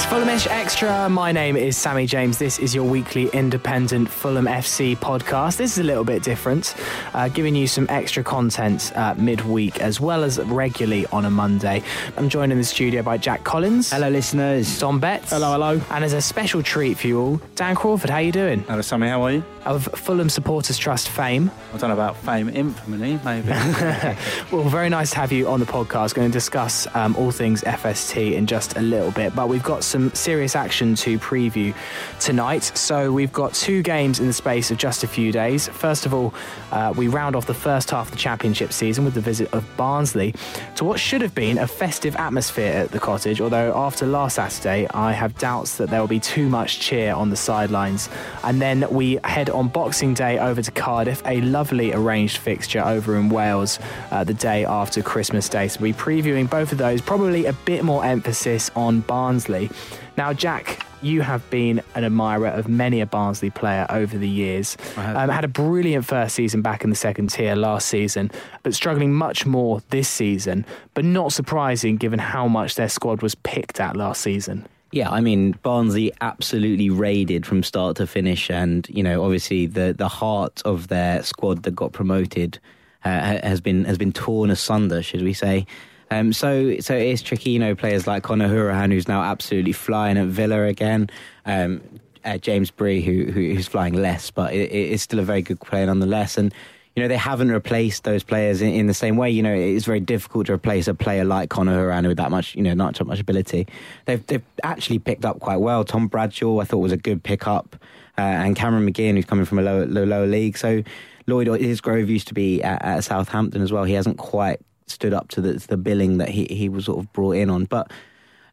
[0.00, 1.10] It's Fulhamish Extra.
[1.10, 2.38] My name is Sammy James.
[2.38, 5.58] This is your weekly independent Fulham FC podcast.
[5.58, 6.74] This is a little bit different,
[7.12, 11.82] uh, giving you some extra content uh, midweek as well as regularly on a Monday.
[12.16, 13.90] I'm joined in the studio by Jack Collins.
[13.90, 14.78] Hello, listeners.
[14.78, 15.32] Tom Betts.
[15.32, 15.78] Hello, hello.
[15.90, 18.08] And as a special treat for you all, Dan Crawford.
[18.08, 18.60] How are you doing?
[18.60, 19.08] Hello, Sammy.
[19.08, 19.44] How are you?
[19.66, 21.50] Of Fulham Supporters Trust fame.
[21.74, 23.48] I don't know about fame, infamy, maybe.
[24.50, 26.14] well, very nice to have you on the podcast.
[26.14, 29.84] Going to discuss um, all things FST in just a little bit, but we've got
[29.84, 31.74] some serious action to preview
[32.20, 32.62] tonight.
[32.62, 35.68] So we've got two games in the space of just a few days.
[35.68, 36.32] First of all,
[36.72, 39.66] uh, we round off the first half of the championship season with the visit of
[39.76, 40.34] Barnsley
[40.76, 43.42] to what should have been a festive atmosphere at the cottage.
[43.42, 47.28] Although after last Saturday, I have doubts that there will be too much cheer on
[47.28, 48.08] the sidelines.
[48.42, 53.16] And then we head on Boxing Day over to Cardiff, a lovely arranged fixture over
[53.16, 53.78] in Wales
[54.10, 55.68] uh, the day after Christmas Day.
[55.68, 59.70] So we'll be previewing both of those, probably a bit more emphasis on Barnsley.
[60.16, 64.76] Now, Jack, you have been an admirer of many a Barnsley player over the years.
[64.96, 68.30] Um, had a brilliant first season back in the second tier last season,
[68.62, 70.66] but struggling much more this season.
[70.94, 74.66] But not surprising given how much their squad was picked at last season.
[74.92, 79.94] Yeah, I mean Barnsley absolutely raided from start to finish, and you know obviously the
[79.96, 82.58] the heart of their squad that got promoted
[83.04, 85.66] uh, has been has been torn asunder, should we say?
[86.10, 89.72] Um, so so it is tricky, you know, players like Conor Hourihane, who's now absolutely
[89.72, 91.08] flying at Villa again.
[91.46, 91.82] Um,
[92.24, 95.40] uh, James Bree, who, who, who's flying less, but it, it is still a very
[95.40, 96.36] good player nonetheless.
[96.36, 96.52] And
[97.00, 99.30] you know they haven't replaced those players in, in, the same way.
[99.30, 102.54] You know it's very difficult to replace a player like Conor Hourihane with that much,
[102.54, 103.66] you know, not so much ability.
[104.04, 105.82] They've they've actually picked up quite well.
[105.82, 107.74] Tom Bradshaw, I thought was a good pickup,
[108.18, 110.58] uh, and Cameron McGeehan, who's coming from a lower, lower league.
[110.58, 110.82] So
[111.26, 113.84] Lloyd Isgrove used to be at, at Southampton as well.
[113.84, 117.10] He hasn't quite stood up to the, the billing that he, he was sort of
[117.14, 117.64] brought in on.
[117.64, 117.90] But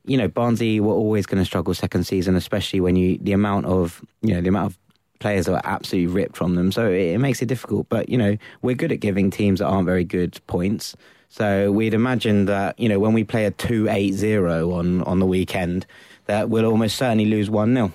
[0.05, 3.65] you know, Barnsley were always going to struggle second season, especially when you the amount
[3.65, 4.77] of you know the amount of
[5.20, 6.72] players are absolutely ripped from them.
[6.72, 7.88] So it, it makes it difficult.
[7.89, 10.95] But you know, we're good at giving teams that aren't very good points.
[11.30, 15.20] So we'd imagine that you know when we play a two eight zero on on
[15.20, 15.86] the weekend,
[16.26, 17.92] that we'll almost certainly lose one 0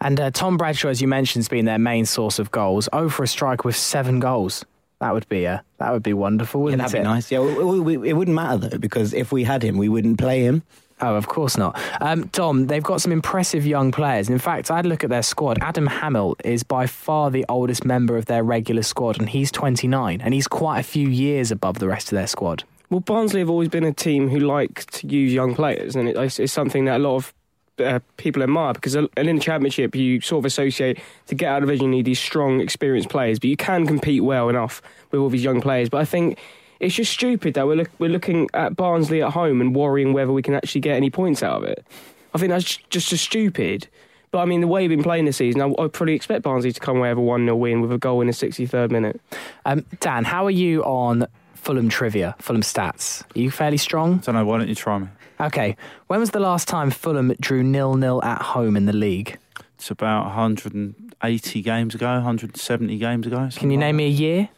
[0.00, 2.88] and uh, Tom Bradshaw, as you mentioned, has been their main source of goals.
[2.92, 4.64] Oh, for a strike with seven goals.
[5.00, 7.02] That would be a that would be wonderful, wouldn't yeah, that'd it?
[7.02, 7.30] be nice.
[7.30, 10.42] Yeah, we, we, it wouldn't matter though because if we had him, we wouldn't play
[10.42, 10.62] him.
[11.00, 11.78] Oh, of course not.
[12.00, 14.30] Um, Tom, they've got some impressive young players.
[14.30, 15.58] In fact, I had a look at their squad.
[15.60, 20.22] Adam Hammill is by far the oldest member of their regular squad, and he's 29,
[20.22, 22.64] and he's quite a few years above the rest of their squad.
[22.88, 26.38] Well, Barnsley have always been a team who like to use young players, and it's,
[26.38, 27.34] it's something that a lot of
[27.78, 31.68] uh, people admire because in the championship you sort of associate to get out of
[31.68, 34.80] division you need these strong experienced players but you can compete well enough
[35.10, 36.38] with all these young players but I think
[36.80, 40.32] it's just stupid that we're, look, we're looking at Barnsley at home and worrying whether
[40.32, 41.86] we can actually get any points out of it
[42.34, 43.88] I think that's just as stupid
[44.36, 46.70] but I mean, the way you've been playing this season, I, would probably expect Barnsley
[46.70, 49.18] to come away with a 1 0 win with a goal in the 63rd minute.
[49.64, 53.22] Um, Dan, how are you on Fulham trivia, Fulham stats?
[53.34, 54.14] Are you fairly strong?
[54.14, 54.44] I don't know.
[54.44, 55.08] Why don't you try me?
[55.40, 55.76] Okay.
[56.08, 59.38] When was the last time Fulham drew nil nil at home in the league?
[59.76, 63.48] It's about 180 games ago, 170 games ago.
[63.54, 64.48] Can you name me a year?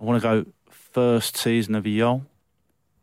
[0.00, 0.50] I want to go
[0.94, 2.24] first season of Jol.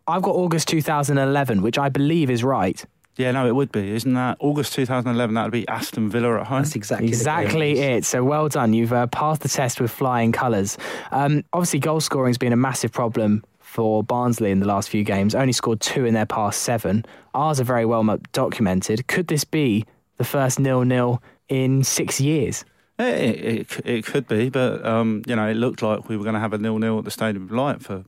[0.08, 2.84] I've got August 2011, which I believe is right.
[3.18, 5.36] Yeah, no, it would be, isn't that August 2011?
[5.36, 6.64] That would be Aston Villa at home.
[6.64, 8.06] That's exactly exactly it.
[8.06, 8.74] So well done.
[8.74, 10.78] You've uh, passed the test with flying colours.
[11.12, 15.36] Um, obviously, goal scoring's been a massive problem for Barnsley in the last few games.
[15.36, 17.06] Only scored two in their past seven.
[17.34, 19.08] Ours are very well documented.
[19.08, 19.86] Could this be
[20.18, 22.64] the first nil-nil in six years?
[23.08, 26.36] It, it, it could be, but um, you know, it looked like we were going
[26.36, 28.06] to have a nil-nil at the Stadium of Light for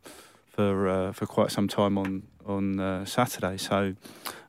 [0.48, 3.58] for uh, for quite some time on on uh, Saturday.
[3.58, 3.96] So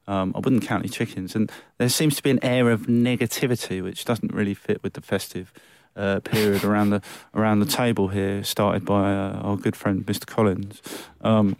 [0.06, 1.34] um, I wouldn't count any chickens.
[1.34, 5.00] And there seems to be an air of negativity which doesn't really fit with the
[5.00, 5.52] festive
[5.96, 7.00] uh, period around the
[7.34, 10.26] around the table here, started by uh, our good friend Mr.
[10.26, 10.82] Collins.
[11.20, 11.56] Um,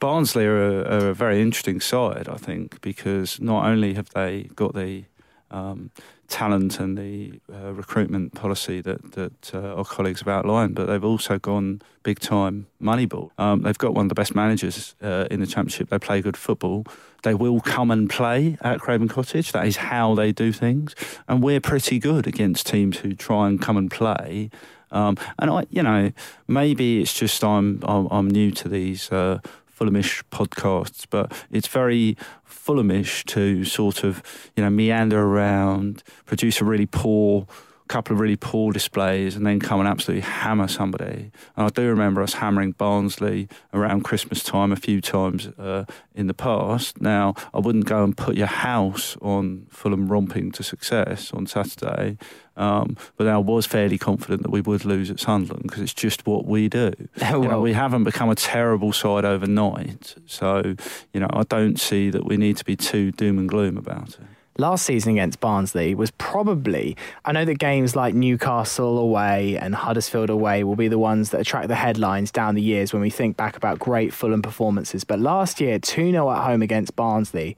[0.00, 4.44] Barnsley are a, are a, very interesting side, I think, because not only have they
[4.54, 5.04] got the
[5.50, 5.90] um,
[6.30, 11.04] talent and the uh, recruitment policy that that uh, our colleagues have outlined, but they've
[11.04, 13.30] also gone big time moneyball.
[13.36, 15.90] Um, they've got one of the best managers uh, in the championship.
[15.90, 16.86] They play good football.
[17.22, 19.52] They will come and play at Craven Cottage.
[19.52, 20.94] That is how they do things,
[21.28, 24.50] and we're pretty good against teams who try and come and play.
[24.92, 26.12] Um, and I, you know,
[26.48, 29.40] maybe it's just I'm I'm, I'm new to these uh,
[29.80, 32.16] Fulhamish podcasts, but it's very
[32.64, 34.22] Fulhamish to sort of,
[34.56, 37.46] you know, meander around, produce a really poor
[37.90, 41.32] couple of really poor displays and then come and absolutely hammer somebody.
[41.56, 45.84] And I do remember us hammering Barnsley around Christmas time a few times uh,
[46.14, 47.00] in the past.
[47.00, 52.16] Now, I wouldn't go and put your house on Fulham romping to success on Saturday,
[52.56, 56.26] um, but I was fairly confident that we would lose at Sunderland because it's just
[56.26, 56.92] what we do.
[57.20, 60.76] well, you know, we haven't become a terrible side overnight, so
[61.12, 64.10] you know I don't see that we need to be too doom and gloom about
[64.10, 64.26] it
[64.60, 70.30] last season against Barnsley was probably, I know that games like Newcastle away and Huddersfield
[70.30, 73.36] away will be the ones that attract the headlines down the years when we think
[73.36, 75.02] back about great Fulham performances.
[75.02, 77.56] But last year, 2 0 at home against Barnsley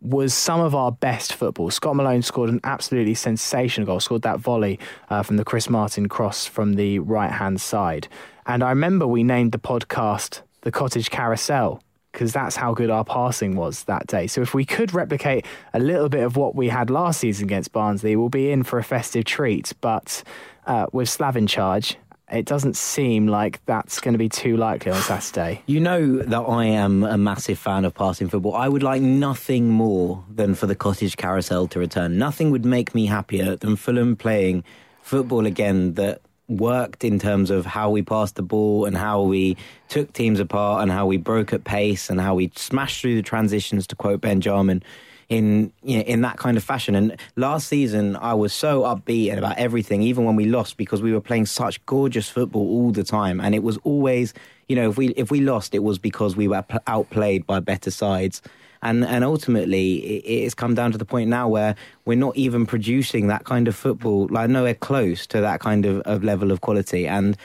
[0.00, 1.70] was some of our best football.
[1.70, 4.78] Scott Malone scored an absolutely sensational goal, scored that volley
[5.10, 8.08] uh, from the Chris Martin cross from the right hand side.
[8.46, 11.82] And I remember we named the podcast The Cottage Carousel
[12.20, 14.26] because that's how good our passing was that day.
[14.26, 17.72] So if we could replicate a little bit of what we had last season against
[17.72, 19.72] Barnsley, we'll be in for a festive treat.
[19.80, 20.22] But
[20.66, 21.96] uh, with Slav in charge,
[22.30, 25.62] it doesn't seem like that's going to be too likely on Saturday.
[25.64, 28.54] You know that I am a massive fan of passing football.
[28.54, 32.18] I would like nothing more than for the cottage carousel to return.
[32.18, 34.62] Nothing would make me happier than Fulham playing
[35.00, 36.20] football again that
[36.50, 39.56] worked in terms of how we passed the ball and how we
[39.88, 43.22] took teams apart and how we broke at pace and how we smashed through the
[43.22, 44.82] transitions, to quote Ben Jarman,
[45.28, 46.94] in you know, in that kind of fashion.
[46.94, 51.12] And last season, I was so upbeat about everything, even when we lost, because we
[51.12, 54.34] were playing such gorgeous football all the time, and it was always,
[54.68, 57.90] you know, if we if we lost, it was because we were outplayed by better
[57.90, 58.42] sides
[58.82, 61.74] and and ultimately it, it's come down to the point now where
[62.04, 66.00] we're not even producing that kind of football, like nowhere close to that kind of,
[66.02, 67.36] of level of quality, and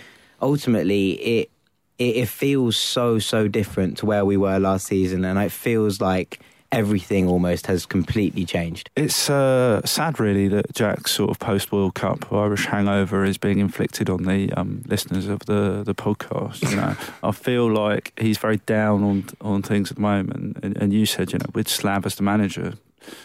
[0.42, 1.50] ultimately it,
[1.98, 6.02] it it feels so so different to where we were last season, and it feels
[6.02, 6.40] like
[6.76, 8.90] everything almost has completely changed.
[8.96, 13.60] It's uh, sad, really, that Jack's sort of post World Cup Irish hangover is being
[13.60, 16.70] inflicted on the um, listeners of the the podcast.
[16.70, 20.58] You know, I feel like he's very down on on things at the moment.
[20.62, 22.74] And, and you said, you know, with Slav as the manager,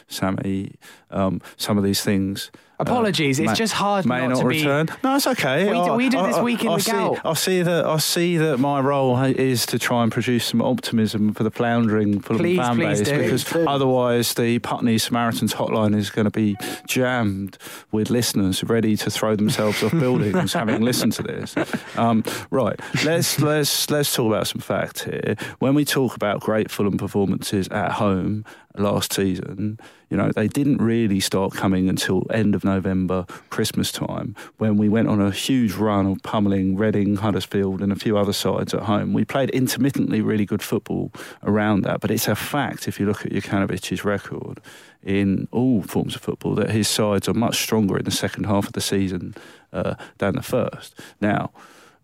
[0.08, 0.76] Sammy,
[1.10, 2.50] um, some of these things
[2.80, 4.86] Apologies, uh, it's may, just hard may not, not to return.
[4.86, 4.92] Be...
[5.04, 5.70] No, it's okay.
[5.70, 7.20] We, I, we did this week in I, the see, gout.
[7.24, 7.84] I see that.
[7.84, 12.20] I see that my role is to try and produce some optimism for the floundering
[12.20, 13.18] Fulham please, fan please base do.
[13.18, 13.68] because do.
[13.68, 16.56] otherwise the Putney Samaritans hotline is going to be
[16.86, 17.58] jammed
[17.92, 21.54] with listeners ready to throw themselves off buildings having listened to this.
[21.98, 25.36] Um, right, let's let's let's talk about some facts here.
[25.58, 28.44] When we talk about great Fulham performances at home
[28.76, 29.78] last season,
[30.10, 34.88] you know, they didn't really start coming until end of November, Christmas time, when we
[34.88, 38.82] went on a huge run of pummeling Reading, Huddersfield, and a few other sides at
[38.82, 39.12] home.
[39.12, 41.12] We played intermittently really good football
[41.44, 44.60] around that, but it's a fact if you look at Jokanovic's record
[45.02, 48.66] in all forms of football that his sides are much stronger in the second half
[48.66, 49.34] of the season
[49.72, 50.98] uh, than the first.
[51.20, 51.52] Now,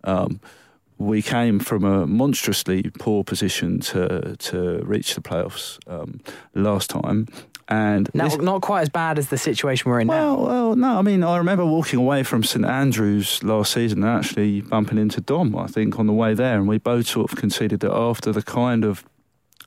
[0.04, 0.40] um,
[0.98, 6.20] we came from a monstrously poor position to to reach the playoffs um,
[6.54, 7.26] last time.
[7.68, 10.46] And now, this, not quite as bad as the situation we're in well, now.
[10.46, 14.60] Well, no, I mean, I remember walking away from St Andrews last season and actually
[14.60, 17.80] bumping into Dom, I think, on the way there, and we both sort of conceded
[17.80, 19.04] that after the kind of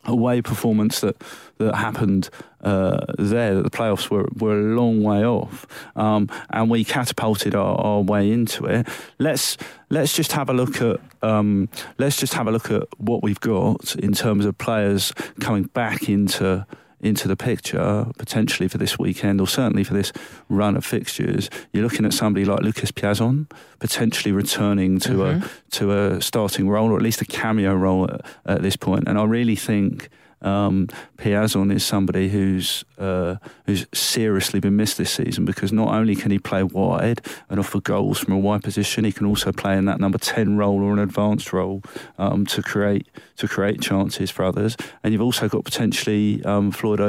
[0.05, 1.21] away performance that
[1.57, 2.29] that happened
[2.61, 7.53] uh, there that the playoffs were, were a long way off, um, and we catapulted
[7.53, 8.87] our, our, way into it.
[9.17, 9.57] Let's
[9.89, 11.67] let's just have a look at um,
[11.97, 16.07] let's just have a look at what we've got in terms of players coming back
[16.07, 16.65] into
[17.01, 20.11] into the picture potentially for this weekend or certainly for this
[20.49, 25.45] run of fixtures, you're looking at somebody like Lucas Piazon potentially returning to mm-hmm.
[25.45, 29.07] a to a starting role or at least a cameo role at, at this point.
[29.07, 30.09] And I really think
[30.41, 36.15] um, Piazon is somebody who's uh, who's seriously been missed this season because not only
[36.15, 39.77] can he play wide and offer goals from a wide position, he can also play
[39.77, 41.81] in that number ten role or an advanced role
[42.17, 44.77] um, to create to create chances for others.
[45.03, 46.99] And you've also got potentially um, Floyd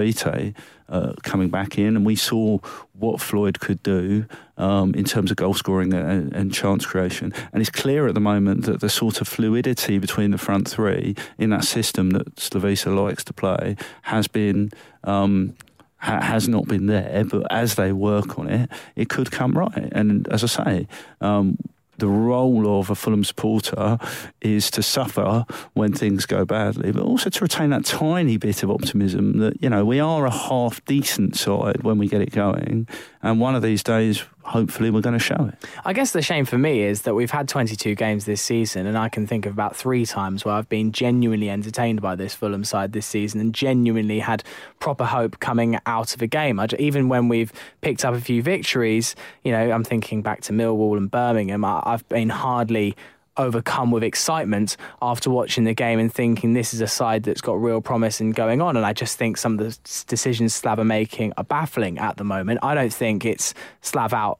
[0.90, 2.58] uh, coming back in, and we saw
[2.92, 7.32] what Floyd could do um, in terms of goal scoring and, and, chance creation.
[7.52, 11.14] And it's clear at the moment that the sort of fluidity between the front three
[11.38, 14.70] in that system that Slavisa likes to play has been.
[15.04, 15.54] Um,
[16.02, 19.90] has not been there, but as they work on it, it could come right.
[19.92, 20.88] And as I say,
[21.20, 21.58] um,
[22.00, 23.98] the role of a Fulham supporter
[24.40, 28.70] is to suffer when things go badly, but also to retain that tiny bit of
[28.70, 32.88] optimism that, you know, we are a half decent side when we get it going.
[33.22, 35.68] And one of these days, hopefully we're going to show it.
[35.84, 38.96] I guess the shame for me is that we've had 22 games this season, and
[38.96, 42.64] I can think of about three times where I've been genuinely entertained by this Fulham
[42.64, 44.42] side this season and genuinely had
[44.78, 46.58] proper hope coming out of a game.
[46.58, 49.14] I, even when we've picked up a few victories,
[49.44, 52.96] you know, I'm thinking back to Millwall and Birmingham, I, I've been hardly
[53.36, 57.60] overcome with excitement after watching the game and thinking this is a side that's got
[57.60, 58.76] real promise and going on.
[58.76, 62.24] And I just think some of the decisions Slav are making are baffling at the
[62.24, 62.60] moment.
[62.62, 64.38] I don't think it's Slav out.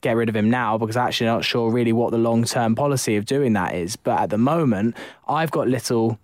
[0.00, 2.74] Get rid of him now because I'm actually not sure really what the long term
[2.74, 3.96] policy of doing that is.
[3.96, 6.18] But at the moment, I've got little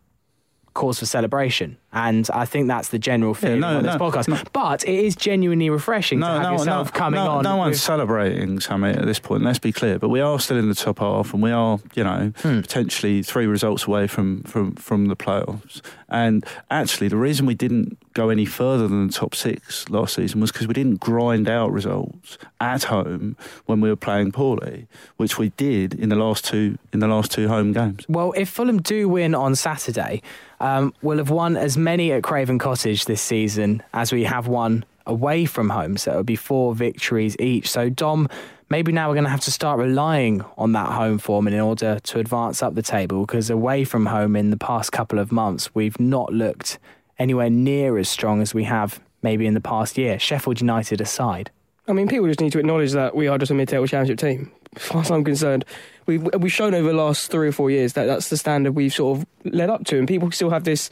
[0.74, 1.76] cause for celebration.
[1.92, 4.28] And I think that's the general feeling no, on this no, podcast.
[4.28, 4.38] no.
[4.52, 7.42] But it is genuinely refreshing to have yourself coming no, on.
[7.44, 9.42] No one's with- celebrating Summit at this point.
[9.42, 12.04] Let's be clear, but we are still in the top half, and we are, you
[12.04, 12.60] know, Hmm.
[12.60, 15.80] potentially three results away from from from the playoffs.
[16.08, 20.40] And actually, the reason we didn't go any further than the top six last season
[20.40, 25.38] was because we didn't grind out results at home when we were playing poorly, which
[25.38, 28.04] we did in the last two in the last two home games.
[28.08, 30.22] Well, if Fulham do win on Saturday,
[30.60, 34.84] um, we'll have won as many at Craven Cottage this season as we have won
[35.06, 35.96] away from home.
[35.96, 37.70] So it'll be four victories each.
[37.70, 38.28] So, Dom,
[38.70, 41.98] maybe now we're going to have to start relying on that home form in order
[42.00, 45.74] to advance up the table because away from home in the past couple of months,
[45.74, 46.78] we've not looked
[47.22, 51.50] anywhere near as strong as we have maybe in the past year, Sheffield United aside.
[51.88, 54.52] I mean, people just need to acknowledge that we are just a mid-table championship team.
[54.76, 55.64] As far as I'm concerned,
[56.06, 58.94] we've we've shown over the last three or four years that that's the standard we've
[58.94, 60.88] sort of led up to, and people still have this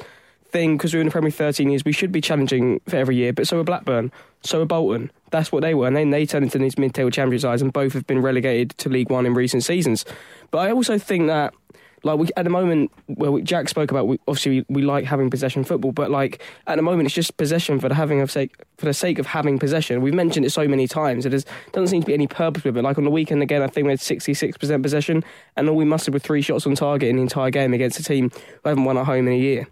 [0.51, 1.85] thing because we're in the Premier 13 years.
[1.85, 5.11] We should be challenging for every year, but so are Blackburn, so are Bolton.
[5.31, 7.95] That's what they were, and then they turned into these mid-table champion sides, and both
[7.95, 10.05] have been relegated to League One in recent seasons.
[10.51, 11.55] But I also think that.
[12.03, 14.07] Like we, at the moment, well, we, Jack spoke about.
[14.07, 17.37] We, obviously, we, we like having possession football, but like at the moment, it's just
[17.37, 20.01] possession for the having of sake for the sake of having possession.
[20.01, 21.27] We've mentioned it so many times.
[21.27, 22.83] It is, doesn't seem to be any purpose with it.
[22.83, 25.23] Like on the weekend again, I think we had sixty six percent possession,
[25.57, 28.03] and all we mustered were three shots on target in the entire game against a
[28.03, 29.67] team who haven't won at home in a year.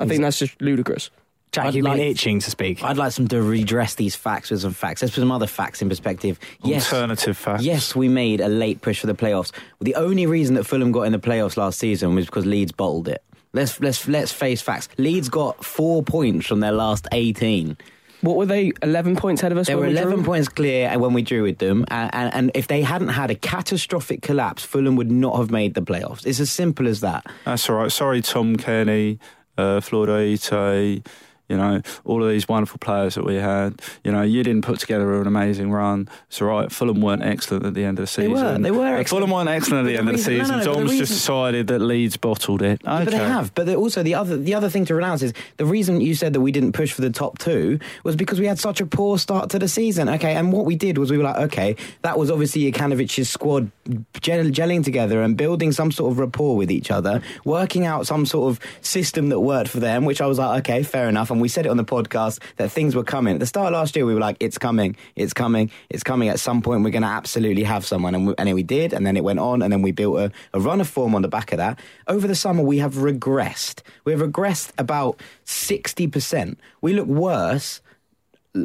[0.00, 1.10] I think that's just ludicrous.
[1.58, 2.82] Jack, I'd you've like- been itching to speak.
[2.84, 5.02] I'd like them to redress these facts with some facts.
[5.02, 6.38] Let's put some other facts in perspective.
[6.62, 7.62] Yes, Alternative facts.
[7.64, 9.50] Yes, we made a late push for the playoffs.
[9.80, 13.08] The only reason that Fulham got in the playoffs last season was because Leeds bottled
[13.08, 13.22] it.
[13.52, 14.88] Let's let's let's face facts.
[14.98, 17.76] Leeds got four points from their last eighteen.
[18.20, 18.72] What were they?
[18.82, 19.68] Eleven points ahead of us.
[19.68, 20.02] They when were we drew?
[20.02, 23.30] eleven points clear when we drew with them, and, and, and if they hadn't had
[23.30, 26.26] a catastrophic collapse, Fulham would not have made the playoffs.
[26.26, 27.24] It's as simple as that.
[27.44, 27.90] That's all right.
[27.92, 29.18] Sorry, Tom Cairney,
[29.56, 30.36] uh, Florida
[31.48, 33.80] you know, all of these wonderful players that we had.
[34.04, 36.08] You know, you didn't put together an amazing run.
[36.28, 36.72] It's all right.
[36.72, 38.62] Fulham weren't excellent at the end of the season.
[38.62, 39.08] They were, they were excellent.
[39.08, 40.58] Fulham weren't excellent at the the end of the season.
[40.58, 42.80] no, no, the just decided that Leeds bottled it.
[42.84, 43.04] Okay.
[43.04, 43.54] But they have.
[43.54, 46.40] But also the other the other thing to announce is the reason you said that
[46.40, 49.50] we didn't push for the top two was because we had such a poor start
[49.50, 50.08] to the season.
[50.08, 53.70] Okay, and what we did was we were like, okay, that was obviously Jokanovic's squad
[54.20, 58.26] gel, gelling together and building some sort of rapport with each other, working out some
[58.26, 60.04] sort of system that worked for them.
[60.04, 61.30] Which I was like, okay, fair enough.
[61.38, 63.34] And we said it on the podcast that things were coming.
[63.34, 66.28] At the start of last year, we were like, it's coming, it's coming, it's coming.
[66.28, 69.06] At some point, we're going to absolutely have someone, and we, and we did, and
[69.06, 71.28] then it went on, and then we built a, a run of form on the
[71.28, 71.78] back of that.
[72.08, 73.82] Over the summer, we have regressed.
[74.04, 76.58] We have regressed about sixty percent.
[76.80, 77.82] We look worse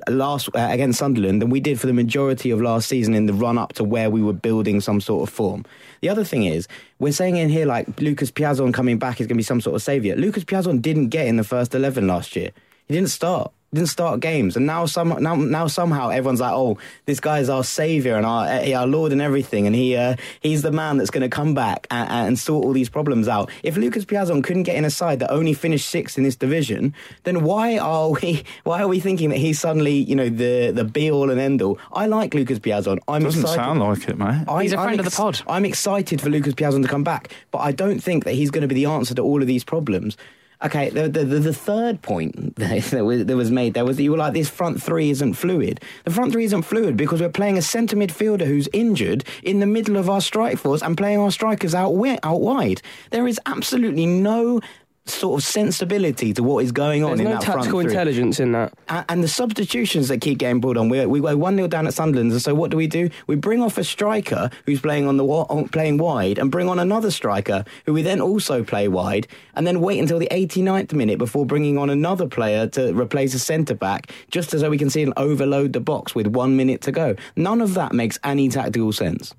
[0.08, 3.34] last uh, against Sunderland than we did for the majority of last season in the
[3.34, 5.66] run up to where we were building some sort of form.
[6.02, 6.68] The other thing is,
[7.00, 9.76] we're saying in here like Lucas Piazon coming back is going to be some sort
[9.76, 10.16] of saviour.
[10.16, 12.52] Lucas Piazon didn't get in the first 11 last year.
[12.88, 13.52] He didn't start.
[13.74, 17.64] Didn't start games, and now some now, now somehow everyone's like, oh, this guy's our
[17.64, 21.10] savior and our eh, our lord and everything, and he uh, he's the man that's
[21.10, 23.50] going to come back and, and sort all these problems out.
[23.64, 26.94] If Lucas Piazon couldn't get in a side that only finished sixth in this division,
[27.24, 30.84] then why are we why are we thinking that he's suddenly you know the the
[30.84, 31.80] be all and end all?
[31.92, 33.00] I like Lucas Piazon.
[33.08, 33.56] I'm Doesn't excited.
[33.60, 34.46] sound like it, mate.
[34.48, 35.42] I- He's a I'm friend of the pod.
[35.48, 38.62] I'm excited for Lucas Piazon to come back, but I don't think that he's going
[38.62, 40.16] to be the answer to all of these problems.
[40.64, 44.12] Okay, the the, the, third point that, was, that was made there was that you
[44.12, 45.82] were like this front three isn't fluid.
[46.06, 49.66] The front three isn't fluid because we're playing a centre midfielder who's injured in the
[49.66, 51.94] middle of our strike force and playing our strikers out
[52.24, 52.82] out wide.
[53.12, 54.62] There is absolutely no
[55.06, 57.90] sort of sensibility to what is going on There's in no that front tactical three.
[57.92, 58.72] intelligence in that.
[58.88, 61.88] A- And the substitutions that keep getting brought on, we we go one 0 down
[61.88, 63.10] at Sunderland, and so what do we do?
[63.28, 66.80] We bring off a striker who's playing on the on- playing wide, and bring on
[66.80, 71.18] another striker who we then also play wide, and then wait until the 89th minute
[71.18, 74.90] before bringing on another player to replace a centre back, just as though we can
[74.90, 77.16] see and overload the box with one minute to go.
[77.36, 79.34] None of that makes any tactical sense.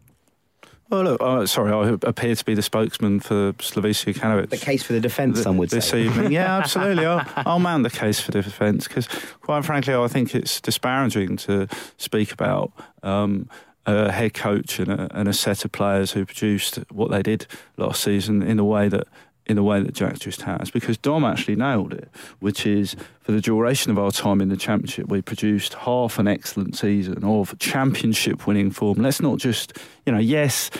[0.94, 4.50] Oh look, uh, sorry, I appear to be the spokesman for Slavisa Jokanovic.
[4.50, 6.04] The case for the defence, some would this say.
[6.04, 6.30] evening.
[6.30, 7.04] Yeah, absolutely.
[7.04, 9.08] I'll, I'll mount the case for the defence because,
[9.40, 12.70] quite frankly, I think it's disparaging to speak about
[13.02, 13.48] um,
[13.86, 17.48] a head coach and a, and a set of players who produced what they did
[17.76, 19.08] last season in the way that
[19.46, 22.08] in the way that Jack just has, because Dom actually nailed it,
[22.40, 26.26] which is for the duration of our time in the championship, we produced half an
[26.26, 28.98] excellent season of championship winning form.
[28.98, 30.70] Let's not just, you know, yes,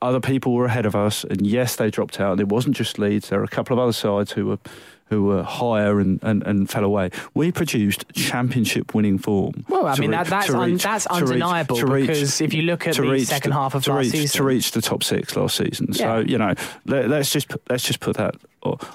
[0.00, 2.32] other people were ahead of us, and yes, they dropped out.
[2.32, 4.58] And it wasn't just Leeds; there were a couple of other sides who were
[5.14, 7.10] who were higher and, and, and fell away.
[7.34, 9.64] We produced championship winning form.
[9.68, 12.40] Well, I mean, re- that, that's, un, reach- that's to reach- undeniable to reach- because
[12.40, 14.36] if you look at the reach second half of last reach, season.
[14.38, 15.92] to reach the top six last season.
[15.92, 16.54] So you know,
[16.86, 18.34] let, us just let's just put that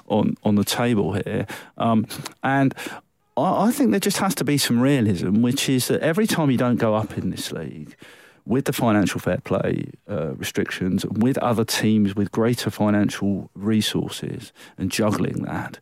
[0.08, 1.46] on on the table here,
[1.78, 2.06] um,
[2.42, 2.74] and.
[3.36, 6.50] I I think there just has to be some realism, which is that every time
[6.50, 7.94] you don't go up in this league,
[8.50, 14.90] with the financial fair play uh, restrictions, with other teams with greater financial resources and
[14.90, 15.78] juggling that,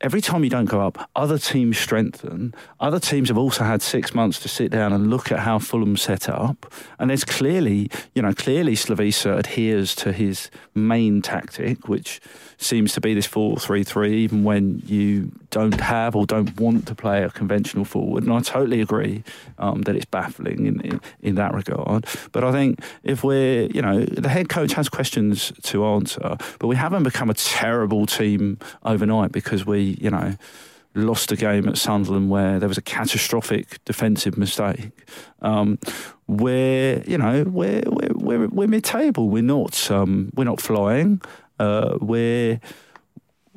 [0.00, 2.54] every time you don't go up, other teams strengthen.
[2.80, 5.96] Other teams have also had six months to sit down and look at how Fulham
[5.96, 6.72] set up.
[6.98, 12.20] And there's clearly, you know, clearly Slavisa adheres to his main tactic, which
[12.58, 16.86] seems to be this 4 3 3, even when you don't have or don't want
[16.86, 18.24] to play a conventional forward.
[18.24, 19.24] And I totally agree
[19.58, 22.06] um, that it's baffling in, in, in that regard.
[22.32, 26.66] But I think if we're, you know, the head coach has questions to answer, but
[26.66, 30.34] we haven't become a terrible team overnight because we, you know,
[30.94, 34.90] lost a game at Sunderland where there was a catastrophic defensive mistake.
[35.42, 35.78] Um,
[36.26, 39.28] we're, you know, we're we're we're, we're mid-table.
[39.28, 41.20] We're not um, we're not flying.
[41.58, 42.60] Uh, we're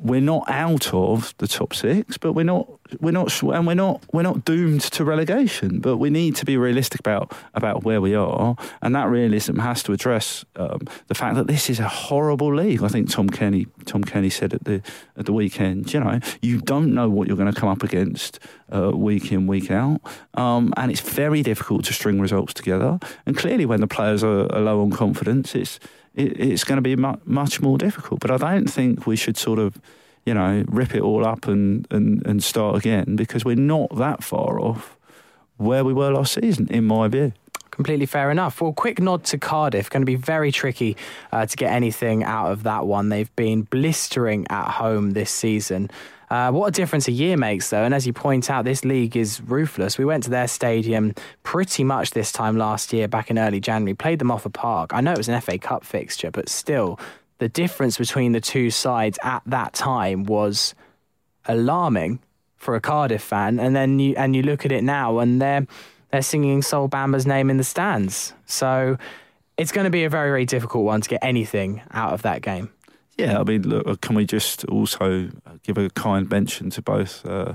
[0.02, 2.68] we're not out of the top six, but we're not
[3.00, 5.80] we're not and we're not we're not doomed to relegation.
[5.80, 9.82] But we need to be realistic about about where we are, and that realism has
[9.84, 12.82] to address um, the fact that this is a horrible league.
[12.82, 14.82] I think Tom Cairney Tom Cairney said at the
[15.16, 18.38] at the weekend, you know, you don't know what you're going to come up against
[18.74, 20.00] uh, week in week out,
[20.34, 22.98] um, and it's very difficult to string results together.
[23.26, 25.78] And clearly, when the players are, are low on confidence, it's
[26.14, 28.20] it, it's going to be mu- much more difficult.
[28.20, 29.80] But I don't think we should sort of,
[30.24, 34.22] you know, rip it all up and, and, and start again because we're not that
[34.22, 34.96] far off
[35.56, 37.32] where we were last season, in my view.
[37.70, 38.60] Completely fair enough.
[38.60, 39.88] Well, quick nod to Cardiff.
[39.88, 40.96] Going to be very tricky
[41.32, 43.08] uh, to get anything out of that one.
[43.10, 45.90] They've been blistering at home this season.
[46.30, 47.82] Uh, what a difference a year makes, though.
[47.82, 49.98] And as you point out, this league is ruthless.
[49.98, 53.94] We went to their stadium pretty much this time last year, back in early January,
[53.94, 54.90] played them off a park.
[54.94, 57.00] I know it was an FA Cup fixture, but still,
[57.38, 60.74] the difference between the two sides at that time was
[61.46, 62.20] alarming
[62.56, 63.58] for a Cardiff fan.
[63.58, 65.66] And then you and you look at it now, and they're
[66.12, 68.34] they're singing Sol Bamba's name in the stands.
[68.46, 68.98] So
[69.56, 72.42] it's going to be a very very difficult one to get anything out of that
[72.42, 72.70] game.
[73.20, 75.28] Yeah, I mean, look, can we just also
[75.62, 77.54] give a kind mention to both uh,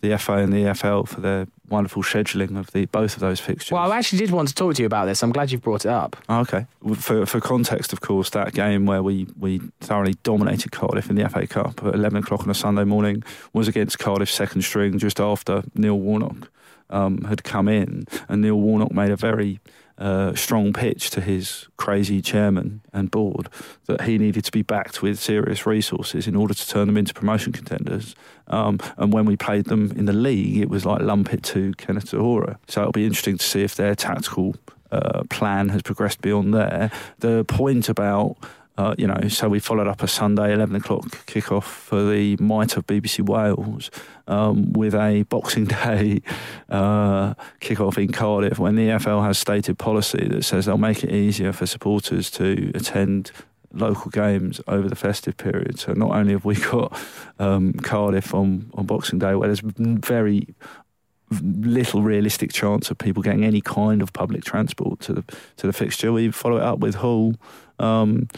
[0.00, 3.72] the FA and the EFL for their wonderful scheduling of the both of those fixtures?
[3.72, 5.22] Well, I actually did want to talk to you about this.
[5.22, 6.16] I'm glad you've brought it up.
[6.28, 6.66] Oh, Okay.
[6.96, 11.28] For for context, of course, that game where we, we thoroughly dominated Cardiff in the
[11.28, 15.20] FA Cup at 11 o'clock on a Sunday morning was against Cardiff's second string just
[15.20, 16.48] after Neil Warnock
[16.90, 18.06] um, had come in.
[18.28, 19.60] And Neil Warnock made a very
[19.98, 23.48] uh, strong pitch to his crazy chairman and board
[23.86, 27.12] that he needed to be backed with serious resources in order to turn them into
[27.12, 28.14] promotion contenders.
[28.46, 31.74] Um, and when we played them in the league, it was like lump it to
[31.74, 32.56] Kenneth Zohore.
[32.68, 34.54] So it'll be interesting to see if their tactical
[34.90, 36.90] uh, plan has progressed beyond there.
[37.18, 38.36] The point about
[38.78, 42.76] uh, you know, so we followed up a Sunday 11 o'clock kickoff for the might
[42.76, 43.90] of BBC Wales
[44.28, 46.22] um, with a Boxing Day
[46.68, 51.10] uh, kickoff in Cardiff when the EFL has stated policy that says they'll make it
[51.10, 53.32] easier for supporters to attend
[53.72, 55.80] local games over the festive period.
[55.80, 56.96] So not only have we got
[57.40, 60.54] um, Cardiff on, on Boxing Day, where there's very
[61.30, 65.24] little realistic chance of people getting any kind of public transport to the
[65.56, 66.12] to the fixture.
[66.12, 67.34] We follow it up with Hull
[67.78, 68.28] um,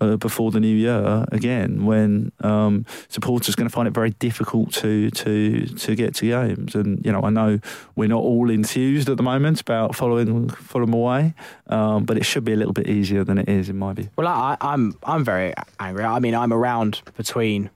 [0.00, 4.10] uh, before the new year again, when um, supporters are going to find it very
[4.10, 6.74] difficult to to to get to games.
[6.74, 7.60] And you know, I know
[7.96, 11.34] we're not all enthused at the moment about following Fulham away,
[11.66, 14.08] um, but it should be a little bit easier than it is in my view.
[14.16, 16.04] Well, I, I'm I'm very angry.
[16.04, 17.70] I mean, I'm around between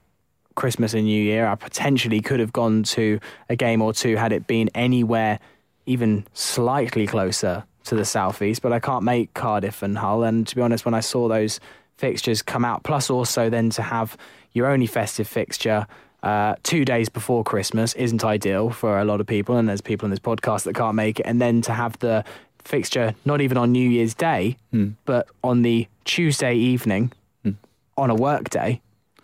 [0.55, 1.47] Christmas and New Year.
[1.47, 5.39] I potentially could have gone to a game or two had it been anywhere
[5.85, 10.23] even slightly closer to the southeast, but I can't make Cardiff and Hull.
[10.23, 11.59] And to be honest, when I saw those
[12.07, 14.17] fixtures come out, plus also then to have
[14.51, 15.87] your only festive fixture.
[16.21, 20.05] Uh, two days before Christmas isn't ideal for a lot of people, and there's people
[20.05, 21.25] in this podcast that can't make it.
[21.25, 22.23] And then to have the
[22.63, 24.93] fixture not even on New Year's Day, Mm.
[25.05, 27.11] but on the Tuesday evening
[27.45, 27.55] Mm.
[27.97, 28.81] on a work day.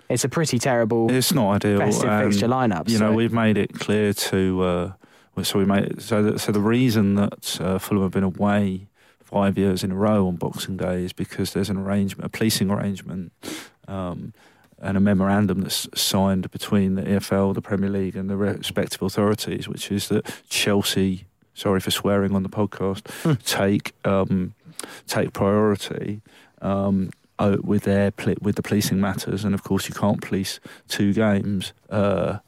[0.09, 1.11] It's a pretty terrible.
[1.11, 1.79] It's not ideal.
[1.79, 4.39] Festive and, fixture lineup, You know, we've made it clear to.
[4.63, 4.91] Uh,
[5.43, 6.15] so we made so.
[6.23, 8.87] The, so the reason that uh, Fulham have been away
[9.29, 12.71] five years in a row on Boxing Day is because there's an arrangement, a policing
[12.71, 13.31] arrangement,
[13.87, 14.33] um,
[14.81, 19.67] and a memorandum that's signed between the EFL, the Premier League, and the respective authorities,
[19.67, 21.25] which is that Chelsea.
[21.53, 23.03] Sorry for swearing on the podcast.
[23.45, 24.55] take um,
[25.07, 26.21] take priority.
[26.61, 27.11] Um,
[27.63, 28.11] with their
[28.41, 32.39] with the policing matters, and of course you can't police two games uh,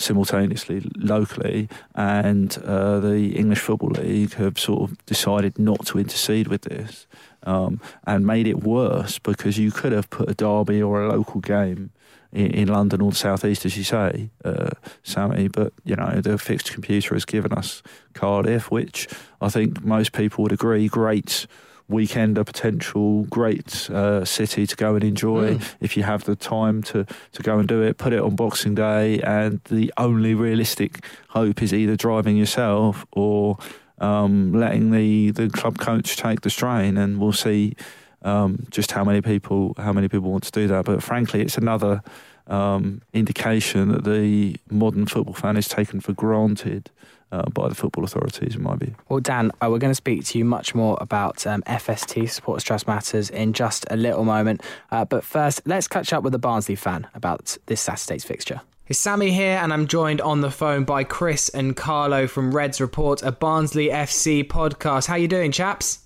[0.00, 1.68] simultaneously locally.
[1.94, 7.06] And uh, the English Football League have sort of decided not to intercede with this,
[7.44, 11.40] um, and made it worse because you could have put a derby or a local
[11.40, 11.90] game.
[12.32, 14.70] In, London or the southeast, as you say, uh,
[15.02, 17.82] Sammy, but you know the fixed computer has given us
[18.14, 19.08] Cardiff, which
[19.40, 21.48] I think most people would agree great
[21.90, 25.74] weekender potential, great uh, city to go and enjoy Mm.
[25.80, 27.98] if you have the time to, to go and do it.
[27.98, 33.58] Put it on Boxing Day, and the only realistic hope is either driving yourself or
[33.98, 37.74] um, letting the, the club coach take the strain, and we'll see
[38.22, 40.84] um, just how many people how many people want to do that.
[40.84, 42.02] But frankly, it's another
[42.46, 46.90] um, indication that the modern football fan is taken for granted.
[47.32, 48.92] Uh, by the football authorities, in my view.
[49.08, 52.64] Well, Dan, uh, we're going to speak to you much more about um, FST, Supporters
[52.64, 54.62] Trust Matters, in just a little moment.
[54.90, 58.62] Uh, but first, let's catch up with a Barnsley fan about this Saturday's fixture.
[58.88, 62.80] It's Sammy here, and I'm joined on the phone by Chris and Carlo from Reds
[62.80, 65.06] Report, a Barnsley FC podcast.
[65.06, 66.00] How you doing, chaps?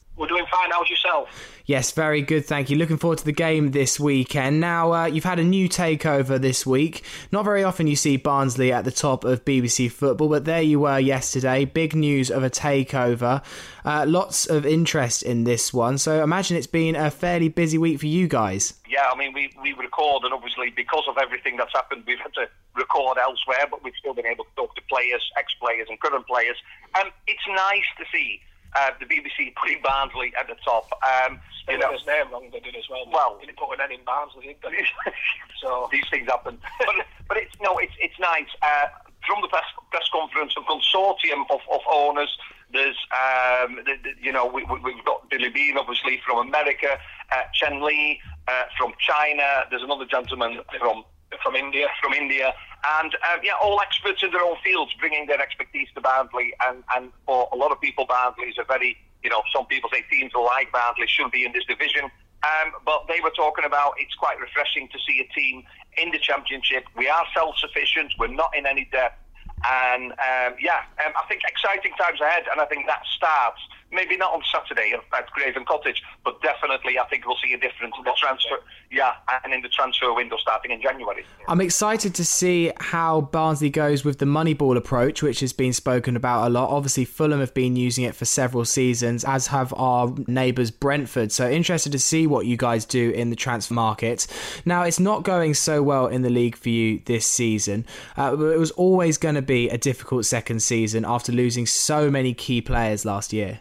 [0.74, 0.87] We're doing fine.
[0.87, 1.50] How's yourself?
[1.66, 2.76] Yes, very good, thank you.
[2.76, 4.60] Looking forward to the game this weekend.
[4.60, 7.02] Now, uh, you've had a new takeover this week.
[7.32, 10.80] Not very often you see Barnsley at the top of BBC football, but there you
[10.80, 11.64] were yesterday.
[11.64, 13.42] Big news of a takeover.
[13.82, 17.98] Uh, lots of interest in this one, so imagine it's been a fairly busy week
[17.98, 18.74] for you guys.
[18.88, 22.34] Yeah, I mean, we, we record, and obviously, because of everything that's happened, we've had
[22.34, 25.98] to record elsewhere, but we've still been able to talk to players, ex players, and
[26.00, 26.56] current players.
[26.94, 28.40] Um, it's nice to see
[28.74, 30.88] uh, the BBC putting Barnsley at the top.
[31.02, 33.04] Um, you know, his name wrong, they did as well.
[33.10, 34.56] Well- they didn't put an N in Barnsley,
[35.62, 36.58] so these things happen.
[36.78, 36.94] but,
[37.28, 38.48] but it's no, it's it's nice.
[38.62, 38.87] Uh,
[39.26, 42.37] from the press, press conference, a consortium of, of owners.
[42.72, 46.98] There's, um, the, the, you know, we, we, we've got Billy Beane, obviously from America,
[47.32, 49.64] uh, Chien Lee uh, from China.
[49.70, 51.04] There's another gentleman from
[51.42, 51.87] From India.
[52.02, 52.52] from India,
[53.00, 56.52] and uh, yeah, all experts in their own fields, bringing their expertise to Barnsley.
[56.66, 59.90] And, and for a lot of people, Barnsley is a very, you know, some people
[59.92, 62.04] say teams like Barnsley should be in this division.
[62.44, 65.62] Um, but they were talking about it's quite refreshing to see a team
[65.96, 66.84] in the championship.
[66.96, 68.12] We are self-sufficient.
[68.18, 69.16] We're not in any debt.
[69.64, 73.60] And um, yeah, um, I think exciting times ahead, and I think that starts
[73.94, 77.94] maybe not on Saturday at Craven Cottage, but definitely I think we'll see a difference
[77.96, 78.57] in the transfer.
[78.90, 79.12] Yeah,
[79.44, 81.24] and in the transfer window starting in January.
[81.48, 86.16] I'm excited to see how Barnsley goes with the Moneyball approach, which has been spoken
[86.16, 86.70] about a lot.
[86.70, 91.33] Obviously, Fulham have been using it for several seasons, as have our neighbours Brentford.
[91.33, 94.26] So, interested to see what you guys do in the transfer market.
[94.64, 97.87] Now, it's not going so well in the league for you this season.
[98.16, 102.11] Uh, but it was always going to be a difficult second season after losing so
[102.11, 103.61] many key players last year.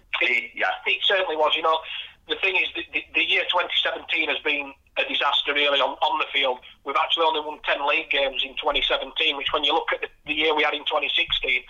[0.56, 1.54] Yeah, It certainly was.
[1.56, 1.78] You know,
[2.28, 6.20] the thing is, the, the, the year 2017 has been a disaster really on, on
[6.20, 6.60] the field.
[6.86, 10.10] We've actually only won 10 league games in 2017, which when you look at the,
[10.26, 11.64] the year we had in 2016,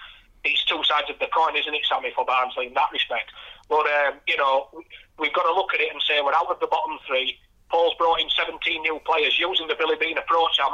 [0.44, 3.32] it's two sides of the coin, isn't it, Sammy, for Barnsley in that respect.
[3.70, 4.84] But, um, you know, we,
[5.18, 7.40] we've got to look at it and say we're out of the bottom three.
[7.74, 10.62] Paul's brought in 17 new players using the Billy Beane approach.
[10.62, 10.70] I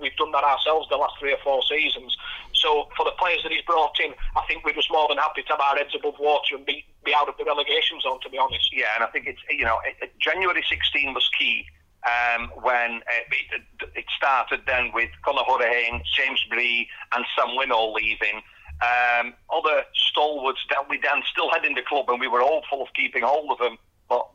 [0.00, 2.16] we've done that ourselves the last three or four seasons.
[2.54, 5.42] So for the players that he's brought in, I think we're just more than happy
[5.42, 8.30] to have our heads above water and be, be out of the relegation zone, to
[8.30, 8.70] be honest.
[8.70, 11.66] Yeah, and I think it's you know it, January 16 was key
[12.06, 13.62] um, when uh, it,
[13.96, 18.42] it started then with Conor Hourihane, James Bree, and Sam Winnall leaving.
[18.78, 22.82] Um, other stalwarts that we then still had in the club, and we were hopeful
[22.82, 23.76] of keeping hold of them,
[24.08, 24.30] but.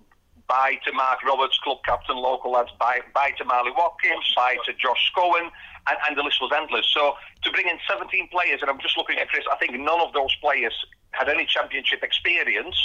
[0.49, 2.71] Bye to Mark Roberts, club captain, local lads.
[2.79, 4.25] Bye, bye to Marley Watkins.
[4.35, 5.47] Bye to Josh Scowen,
[5.88, 6.88] and, and the list was endless.
[6.91, 9.45] So to bring in 17 players, and I'm just looking at Chris.
[9.51, 10.73] I think none of those players
[11.12, 12.75] had any championship experience.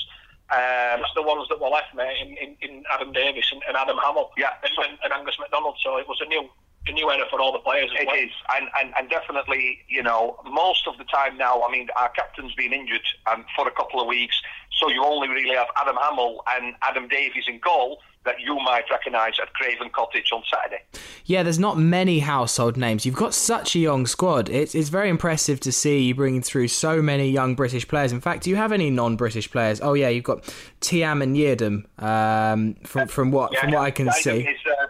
[0.52, 3.76] Um, It's the ones that were left, mate, in, in, in Adam Davies and, and
[3.78, 4.52] Adam Hammill Yeah.
[4.62, 5.78] and, and, and Angus MacDonald.
[5.82, 6.44] So it was a new
[6.86, 7.90] a new era for all the players.
[7.94, 8.16] as It well.
[8.16, 12.10] is, and, and, and definitely, you know, most of the time now, I mean, our
[12.10, 14.36] captain's been injured um, for a couple of weeks,
[14.80, 18.00] so you only really have Adam Hammill and Adam Davies in goal.
[18.24, 20.82] that you might recognise at Craven Cottage on Saturday.
[21.26, 23.04] Yeah, there's not many household names.
[23.04, 24.48] You've got such a young squad.
[24.48, 28.12] It's, it's very impressive to see you bringing through so many young British players.
[28.12, 29.78] In fact, do you have any non-British players?
[29.82, 30.42] Oh yeah, you've got
[30.80, 31.84] Thiam and Yiadom.
[32.02, 34.40] Um, from from what yeah, from what I can Yiadom see.
[34.48, 34.86] Is, uh,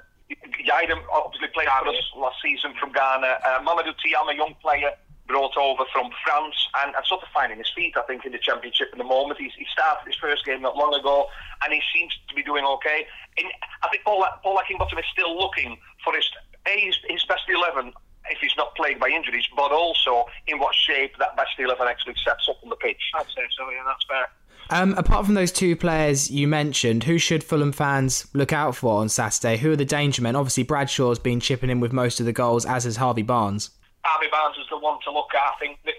[0.74, 3.38] Yiadom obviously played for us last season from Ghana.
[3.46, 4.90] Uh, Mamadou Thiam, a young player
[5.26, 8.38] brought over from France and, and sort of finding his feet, I think, in the
[8.38, 9.38] championship at the moment.
[9.38, 11.28] He's, he started his first game not long ago
[11.62, 13.06] and he seems to be doing okay.
[13.36, 13.46] In,
[13.82, 16.28] I think Paul, Paul is still looking for his,
[16.66, 17.92] a, his, his best 11
[18.30, 22.14] if he's not plagued by injuries, but also in what shape that best 11 actually
[22.24, 23.00] sets up on the pitch.
[23.14, 24.26] I'd say so, yeah, that's fair.
[24.70, 29.00] Um, apart from those two players you mentioned, who should Fulham fans look out for
[29.00, 29.58] on Saturday?
[29.58, 30.36] Who are the danger men?
[30.36, 33.70] Obviously, Bradshaw's been chipping in with most of the goals, as has Harvey Barnes.
[34.04, 35.40] Harvey Barnes is the one to look at.
[35.40, 35.92] I think the,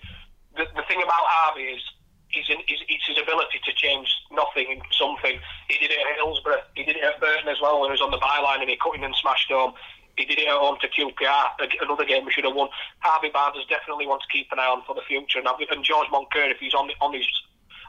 [0.58, 1.82] the, the thing about Harvey is
[2.30, 5.39] he's in, he's, it's his ability to change nothing into something.
[5.69, 6.65] He did it at Hillsborough.
[6.75, 8.78] He did it at Burton as well when he was on the byline and he
[8.78, 9.73] cut in and smashed home.
[10.17, 12.69] He did it at home to QPR, another game we should have won.
[12.99, 15.39] Harvey Barnes definitely want to keep an eye on for the future.
[15.39, 17.28] And, and George Moncur, if he's on, on his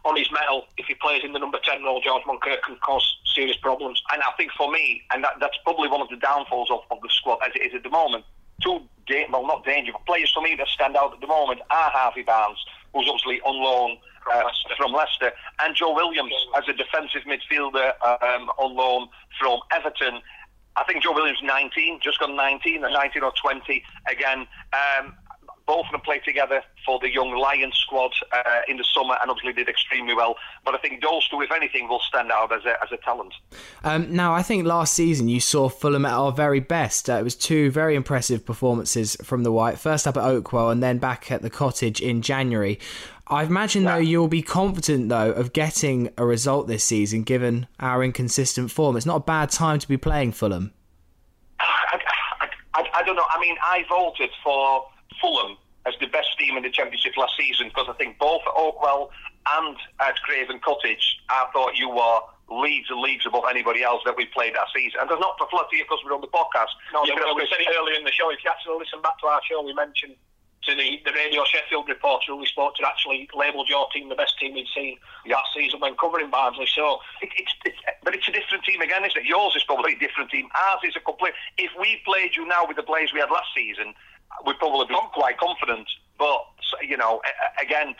[0.07, 3.05] on his mettle, if he plays in the number 10 role, George Moncur can cause
[3.35, 4.01] serious problems.
[4.13, 6.99] And I think for me, and that, that's probably one of the downfalls of, of
[7.03, 8.25] the squad as it is at the moment,
[8.63, 11.91] two, da- well, not dangerous, players for me that stand out at the moment are
[11.91, 12.59] Harvey Barnes,
[12.95, 13.99] who's obviously on loan
[14.33, 19.09] uh, from Leicester, and Joe Williams as a defensive midfielder um, on loan
[19.41, 20.21] from Everton.
[20.77, 24.47] I think Joe Williams 19, just gone 19, 19 or 20 again.
[24.73, 25.15] Um,
[25.67, 29.31] both of them played together for the young Lions squad uh, in the summer and
[29.31, 30.37] obviously did extremely well.
[30.65, 33.35] But I think those two, if anything, will stand out as a, as a talent.
[33.83, 37.11] Um, now, I think last season you saw Fulham at our very best.
[37.11, 40.83] Uh, it was two very impressive performances from the White, first up at Oakwell and
[40.83, 42.79] then back at the Cottage in January.
[43.29, 43.95] I imagine, yeah.
[43.95, 48.97] though, you'll be confident, though, of getting a result this season given our inconsistent form.
[48.97, 50.73] It's not a bad time to be playing Fulham.
[51.61, 51.99] I,
[52.41, 53.27] I, I, I don't know.
[53.29, 54.87] I mean, I voted for
[55.21, 58.55] Fulham as the best team in the Championship last season because I think both at
[58.55, 59.09] Oakwell
[59.59, 64.17] and at Craven Cottage, I thought you were leagues and leagues above anybody else that
[64.17, 65.01] we played that season.
[65.01, 66.75] And there's not for flutter because we're on the podcast.
[66.93, 68.31] No, yeah, well, we said it earlier in the show.
[68.31, 70.15] If you actually listen back to our show, we mentioned
[70.67, 74.19] to the, the Radio Sheffield reporter who we spoke to actually labelled your team the
[74.19, 75.37] best team we'd seen yeah.
[75.37, 76.67] that season when covering Barnsley.
[76.67, 79.27] So, it, it's, it's, but it's a different team again, isn't it?
[79.27, 80.49] Yours is probably a different team.
[80.55, 81.35] Ours is a complete.
[81.59, 83.95] If we played you now with the players we had last season,
[84.47, 85.89] we'd probably be quite confident.
[86.19, 86.41] But
[86.87, 87.21] you know,
[87.61, 87.95] again,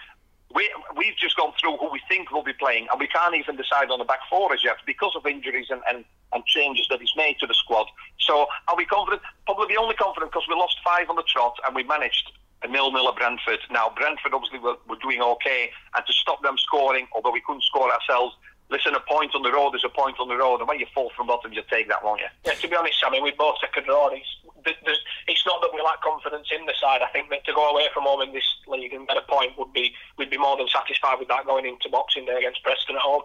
[0.55, 3.57] we we've just gone through who we think will be playing, and we can't even
[3.57, 7.01] decide on the back four as yet because of injuries and, and, and changes that
[7.01, 7.87] he's made to the squad.
[8.21, 9.23] So are we confident?
[9.45, 13.09] Probably only confident because we lost five on the trot and we managed a nil-nil
[13.09, 13.61] at Brentford.
[13.71, 17.65] Now Brentford obviously were, were doing okay, and to stop them scoring, although we couldn't
[17.65, 18.35] score ourselves,
[18.71, 20.87] listen, a point on the road is a point on the road, and when you
[20.95, 22.27] fall from bottom, you take that, won't you?
[22.45, 24.11] Yeah, to be honest, Sammy, we both took a draw.
[24.11, 27.01] It's, it's not that we lack confidence in the side.
[27.03, 29.53] I think that to go away from home in this league and get a point
[29.59, 32.97] would be we'd be more than satisfied with that going into Boxing Day against Preston
[32.97, 33.23] at home.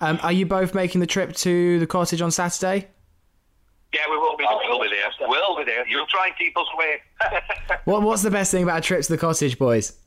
[0.00, 2.88] Um, are you both making the trip to the cottage on Saturday?
[3.94, 4.44] Yeah, we will be.
[4.48, 5.28] Oh, we'll be there.
[5.28, 5.86] We'll be there.
[5.86, 7.02] You'll try and keep us away.
[7.84, 9.98] what, what's the best thing about a trip to the cottage, boys?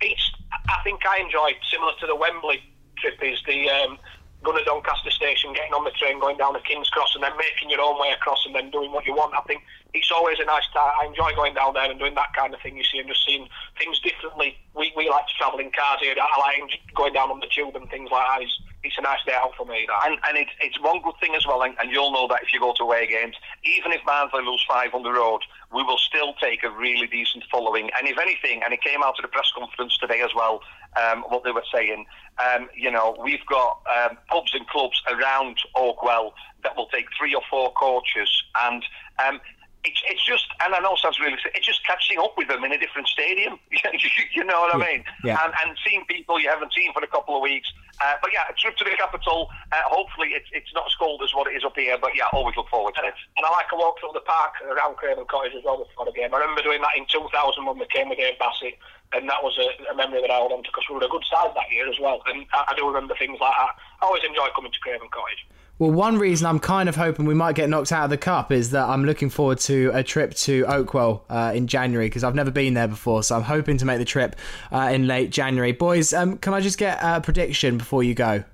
[0.00, 0.30] It's.
[0.68, 2.62] I think I enjoy similar to the Wembley
[3.04, 3.98] trip is the um,
[4.42, 7.36] going to Doncaster Station, getting on the train, going down to King's Cross, and then
[7.36, 9.34] making your own way across, and then doing what you want.
[9.36, 9.62] I think
[9.92, 10.92] it's always a nice time.
[11.00, 12.76] I enjoy going down there and doing that kind of thing.
[12.76, 14.56] You see, and just seeing things differently.
[14.76, 16.14] We, we like to travel in cars here.
[16.16, 18.42] I like going down on the tube and things like that.
[18.42, 19.88] It's, it's a nice day out for me.
[19.88, 20.10] That.
[20.10, 22.52] And, and it's, it's one good thing as well, and, and you'll know that if
[22.52, 25.40] you go to away games, even if Barnsley lose five on the road,
[25.72, 27.88] we will still take a really decent following.
[27.96, 30.60] And if anything, and it came out at the press conference today as well,
[31.00, 32.06] um, what they were saying,
[32.38, 37.34] um, you know, we've got um, pubs and clubs around Oakwell that will take three
[37.34, 38.30] or four coaches,
[38.62, 38.84] and
[39.24, 39.40] um,
[39.84, 42.64] it's, it's just, and I know it sounds really, it's just catching up with them
[42.64, 43.60] in a different stadium.
[44.34, 45.04] you know what I mean?
[45.22, 45.38] Yeah.
[45.44, 47.68] And, and seeing people you haven't seen for a couple of weeks.
[48.02, 49.48] Uh, but yeah, a trip to the capital.
[49.70, 51.96] Uh, hopefully, it's it's not as cold as what it is up here.
[52.00, 53.14] But yeah, always look forward to it.
[53.36, 56.12] And I like a walk through the park around Craven Cottage as well before the
[56.12, 56.34] game.
[56.34, 57.30] I remember doing that in 2000
[57.64, 58.74] when we came with Dave Bassett,
[59.14, 61.08] and that was a, a memory that I hold on to because we were a
[61.08, 62.20] good side that year as well.
[62.26, 63.76] And I, I do remember things like that.
[64.02, 65.46] I always enjoy coming to Craven Cottage.
[65.78, 68.52] Well, one reason I'm kind of hoping we might get knocked out of the cup
[68.52, 72.36] is that I'm looking forward to a trip to Oakwell uh, in January because I've
[72.36, 73.24] never been there before.
[73.24, 74.36] So I'm hoping to make the trip
[74.70, 75.72] uh, in late January.
[75.72, 78.44] Boys, um, can I just get a prediction before you go?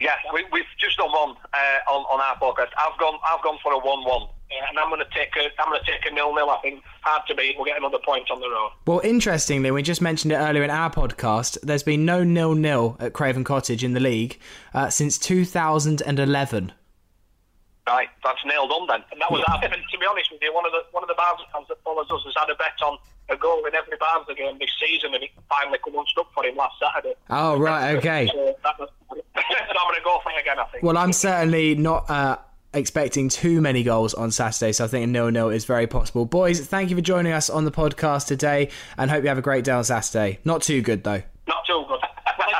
[0.00, 2.70] Yeah, we, have just done one uh, on, on our podcast.
[2.78, 4.28] I've gone, I've gone for a one-one.
[4.50, 6.50] Yeah, and I'm going to take a, I'm going to take a nil-nil.
[6.50, 7.56] I think hard to beat.
[7.56, 8.70] We'll get another point on the road.
[8.86, 11.58] Well, interestingly, we just mentioned it earlier in our podcast.
[11.62, 14.38] There's been no nil-nil at Craven Cottage in the league
[14.74, 16.72] uh, since 2011.
[17.86, 19.02] Right, that's nailed on then.
[19.12, 21.08] And that was our, and to be honest with you, one of the one of
[21.08, 22.98] the Barnsley fans that follows us has had a bet on
[23.30, 26.56] a goal in every Barnsley game this season, and it finally come unstuck for him
[26.56, 27.14] last Saturday.
[27.30, 28.26] Oh right, okay.
[28.26, 30.58] So, that was, so I'm going to go for it again.
[30.58, 30.84] I think.
[30.84, 32.36] Well, I'm certainly not uh,
[32.74, 36.26] expecting too many goals on Saturday, so I think a nil-nil is very possible.
[36.26, 39.42] Boys, thank you for joining us on the podcast today, and hope you have a
[39.42, 40.38] great day on Saturday.
[40.44, 41.22] Not too good though.
[41.46, 41.84] Not too.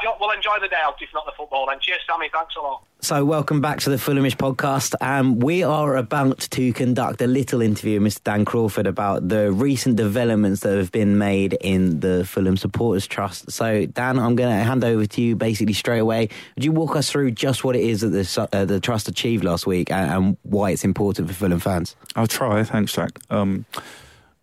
[0.09, 1.66] We'll enjoy, we'll enjoy the day out, if not the football.
[1.66, 2.29] Then cheers, Sammy.
[2.33, 2.83] Thanks a lot.
[3.01, 4.94] So, welcome back to the Fulhamish podcast.
[5.01, 8.25] Um, we are about to conduct a little interview with Mr.
[8.25, 13.53] Dan Crawford about the recent developments that have been made in the Fulham Supporters Trust.
[13.53, 16.29] So, Dan, I'm going to hand over to you basically straight away.
[16.57, 19.44] Would you walk us through just what it is that the, uh, the Trust achieved
[19.44, 21.94] last week and, and, why it's important for Fulham fans?
[22.16, 22.64] I'll try.
[22.64, 23.18] Thanks, Jack.
[23.31, 23.66] Um,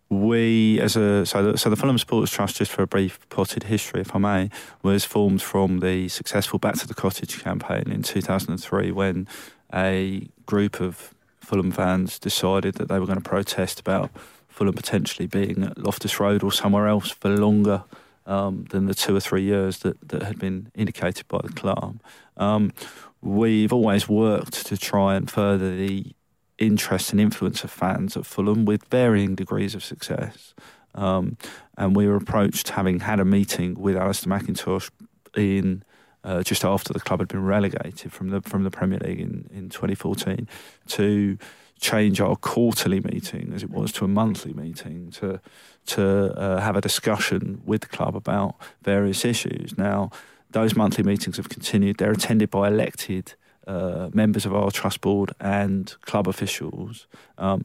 [0.08, 3.64] we, as a so the, so the Fulham Supporters Trust, just for a brief potted
[3.64, 4.50] history, if I may,
[4.82, 9.26] was formed from the successful Back to the Cottage campaign in 2003 when
[9.74, 14.10] a group of Fulham fans decided that they were going to protest about
[14.48, 17.84] Fulham potentially being at Loftus Road or somewhere else for longer
[18.26, 22.00] um, than the two or three years that, that had been indicated by the club.
[22.36, 22.72] Um,
[23.20, 26.12] we've always worked to try and further the
[26.58, 30.54] interest and influence of fans at Fulham with varying degrees of success.
[30.94, 31.36] Um,
[31.76, 34.90] and we were approached, having had a meeting with Alistair Mackintosh
[35.36, 35.82] in
[36.24, 39.48] uh, just after the club had been relegated from the from the Premier League in,
[39.52, 40.48] in 2014,
[40.88, 41.38] to
[41.78, 45.40] change our quarterly meeting, as it was, to a monthly meeting to
[45.86, 49.78] to uh, have a discussion with the club about various issues.
[49.78, 50.10] Now,
[50.50, 51.98] those monthly meetings have continued.
[51.98, 53.34] They're attended by elected
[53.66, 57.06] uh, members of our trust board and club officials.
[57.38, 57.62] Um,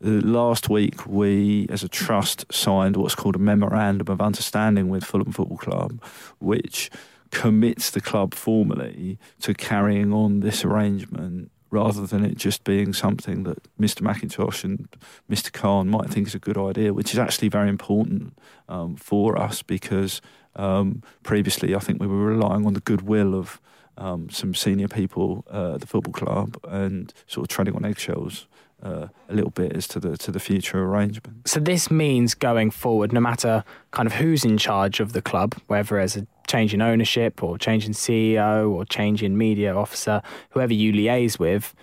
[0.00, 5.32] last week, we, as a trust, signed what's called a memorandum of understanding with Fulham
[5.32, 6.02] Football Club,
[6.38, 6.90] which
[7.30, 13.44] commits the club formally to carrying on this arrangement rather than it just being something
[13.44, 14.02] that Mr.
[14.02, 14.86] Mackintosh and
[15.30, 15.50] Mr.
[15.50, 18.38] Khan might think is a good idea, which is actually very important
[18.68, 20.20] um, for us because
[20.54, 23.58] um, previously I think we were relying on the goodwill of
[23.96, 28.46] um, some senior people uh, at the football club and sort of treading on eggshells
[28.82, 31.48] uh, a little bit as to the to the future arrangement.
[31.48, 35.54] So this means going forward, no matter kind of who's in charge of the club,
[35.68, 40.22] whether as a change in ownership or change in CEO or change in media officer,
[40.50, 41.74] whoever you liaise with,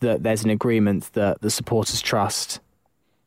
[0.00, 2.60] that there's an agreement that the supporters trust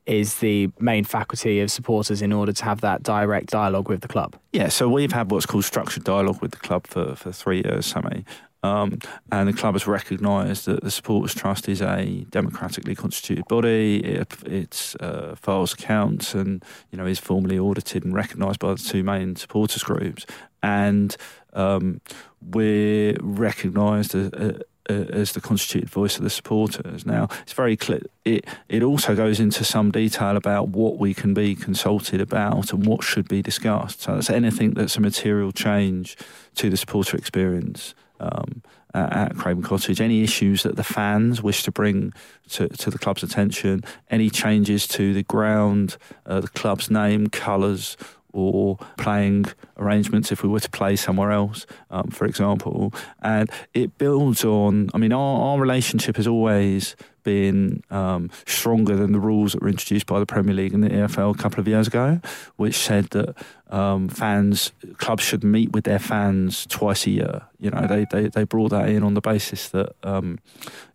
[0.06, 4.08] is the main faculty of supporters in order to have that direct dialogue with the
[4.08, 4.36] club?
[4.52, 7.86] Yeah, so we've had what's called structured dialogue with the club for, for three years,
[7.86, 8.26] Sammy.
[8.64, 13.98] Um, and the club has recognised that the Supporters Trust is a democratically constituted body.
[13.98, 18.80] It, it uh, files accounts and you know is formally audited and recognised by the
[18.80, 20.26] two main supporters groups.
[20.62, 21.16] And
[21.52, 22.00] um,
[22.42, 27.06] we're recognised as, uh, as the constituted voice of the supporters.
[27.06, 28.02] Now, it's very clear.
[28.26, 32.86] It it also goes into some detail about what we can be consulted about and
[32.86, 34.02] what should be discussed.
[34.02, 36.18] So that's anything that's a material change
[36.56, 37.96] to the supporter experience.
[38.20, 38.62] Um,
[38.94, 42.14] at Craven Cottage, any issues that the fans wish to bring
[42.50, 47.98] to, to the club's attention, any changes to the ground, uh, the club's name, colours,
[48.34, 49.46] or playing
[49.78, 52.94] arrangements if we were to play somewhere else, um, for example.
[53.22, 59.14] And it builds on, I mean, our, our relationship has always been um, stronger than
[59.14, 61.68] the rules that were introduced by the Premier League and the EFL a couple of
[61.68, 62.20] years ago,
[62.58, 63.36] which said that
[63.70, 67.42] um, fans, clubs should meet with their fans twice a year.
[67.60, 70.40] You know, they, they, they brought that in on the basis that um,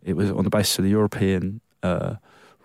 [0.03, 1.61] it was on the basis of the European.
[1.83, 2.17] Uh,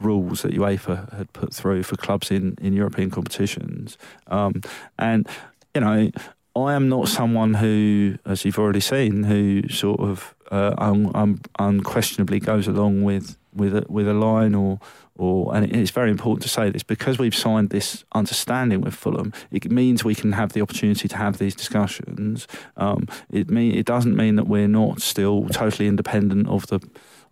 [0.03, 3.97] rules that UEFA had put through for clubs in, in European competitions.
[4.27, 4.61] Um,
[4.97, 5.27] and,
[5.73, 6.11] you know,
[6.55, 11.41] I am not someone who, as you've already seen, who sort of uh, un, un,
[11.57, 14.79] unquestionably goes along with with a, with a line or
[15.15, 19.31] or and it's very important to say this because we've signed this understanding with Fulham.
[19.51, 22.47] It means we can have the opportunity to have these discussions.
[22.77, 26.79] Um, it mean it doesn't mean that we're not still totally independent of the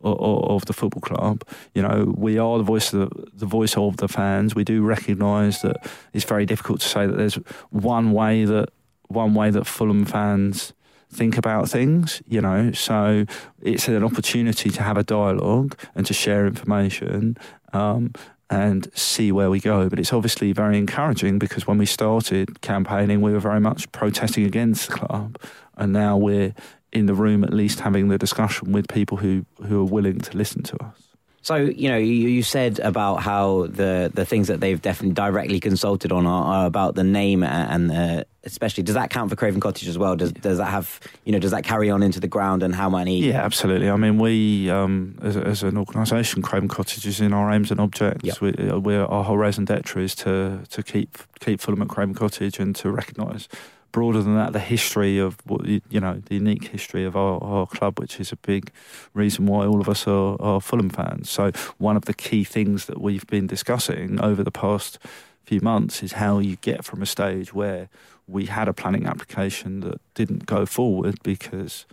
[0.03, 1.43] of, the football club.
[1.73, 4.55] You know, we are the voice of the, the voice of the fans.
[4.55, 7.35] We do recognise that it's very difficult to say that there's
[7.69, 8.69] one way that
[9.07, 10.73] one way that Fulham fans
[11.11, 12.71] think about things, you know.
[12.71, 13.25] So
[13.61, 17.37] it's an opportunity to have a dialogue and to share information
[17.73, 18.13] um,
[18.49, 19.89] and see where we go.
[19.89, 24.45] But it's obviously very encouraging because when we started campaigning, we were very much protesting
[24.45, 25.37] against the club,
[25.75, 26.53] and now we're
[26.93, 30.37] in the room at least having the discussion with people who, who are willing to
[30.37, 31.11] listen to us.
[31.43, 35.59] So you know, you, you said about how the the things that they've definitely directly
[35.59, 39.59] consulted on are, are about the name and the, especially does that count for Craven
[39.59, 40.15] Cottage as well?
[40.15, 42.91] Does does that have you know does that carry on into the ground and how
[42.91, 43.21] many?
[43.23, 43.89] Yeah, absolutely.
[43.89, 47.79] I mean, we um, as, as an organisation, Craven Cottage is in our aims and
[47.79, 48.23] objects.
[48.23, 48.41] Yep.
[48.41, 52.13] We, uh, we're, our whole raison d'etre is to to keep keep Fulham at Craven
[52.13, 53.47] Cottage and to recognise
[53.91, 57.67] broader than that, the history of what you know, the unique history of our, our
[57.67, 58.71] club, which is a big
[59.13, 61.29] reason why all of us are, are Fulham fans.
[61.29, 64.99] So one of the key things that we've been discussing over the past
[65.43, 67.89] few months is how you get from a stage where
[68.27, 71.85] we had a planning application that didn't go forward because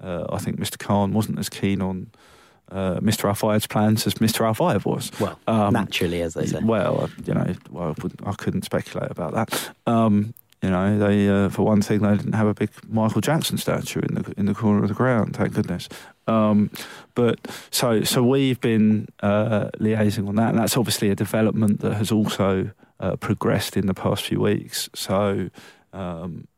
[0.00, 0.78] uh, I think Mr.
[0.78, 2.10] Khan wasn't as keen on.
[2.72, 3.28] Uh, Mr.
[3.28, 4.40] Al-Fayed's plans as Mr.
[4.40, 5.12] Al-Fayed was.
[5.20, 6.60] Well, um, naturally, as they say.
[6.60, 7.94] Well, you know, well,
[8.24, 9.70] I, couldn't speculate about that.
[9.86, 10.32] Um,
[10.64, 14.00] you know, they uh, for one thing they didn't have a big Michael Jackson statue
[14.00, 15.36] in the in the corner of the ground.
[15.36, 15.90] Thank goodness.
[16.26, 16.70] Um,
[17.14, 17.38] but
[17.70, 22.10] so so we've been uh, liaising on that, and that's obviously a development that has
[22.10, 24.88] also uh, progressed in the past few weeks.
[24.94, 25.50] So.
[25.92, 26.48] Um,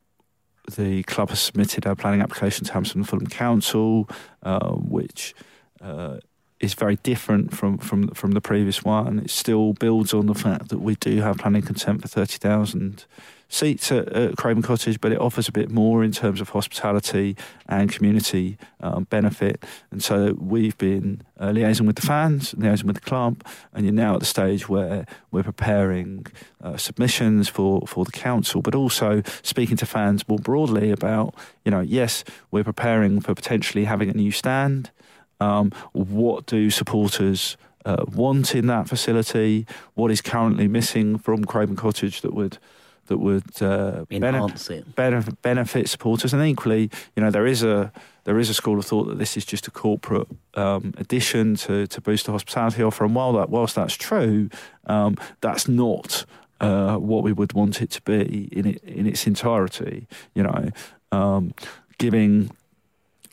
[0.74, 4.08] the club has submitted a planning application to Hammersmith and Fulham Council,
[4.42, 5.32] uh, which
[5.80, 6.16] uh,
[6.58, 9.20] is very different from, from from the previous one.
[9.20, 13.04] It still builds on the fact that we do have planning consent for thirty thousand
[13.48, 17.36] seats at, at Craven Cottage, but it offers a bit more in terms of hospitality
[17.68, 19.64] and community um, benefit.
[19.90, 23.94] And so we've been uh, liaising with the fans, liaising with the club, and you're
[23.94, 26.26] now at the stage where we're preparing
[26.62, 31.34] uh, submissions for, for the council, but also speaking to fans more broadly about,
[31.64, 34.90] you know, yes, we're preparing for potentially having a new stand.
[35.38, 39.66] Um, what do supporters uh, want in that facility?
[39.94, 42.58] What is currently missing from Craven Cottage that would
[43.06, 46.32] that would uh, benefit, benefit, benefit supporters.
[46.32, 47.92] And equally, you know, there is a
[48.24, 51.86] there is a school of thought that this is just a corporate um, addition to,
[51.86, 53.04] to boost the hospitality offer.
[53.04, 54.50] And while that whilst that's true,
[54.86, 56.24] um, that's not
[56.60, 60.06] uh, what we would want it to be in it, in its entirety.
[60.34, 60.70] You know,
[61.12, 61.54] um,
[61.98, 62.50] giving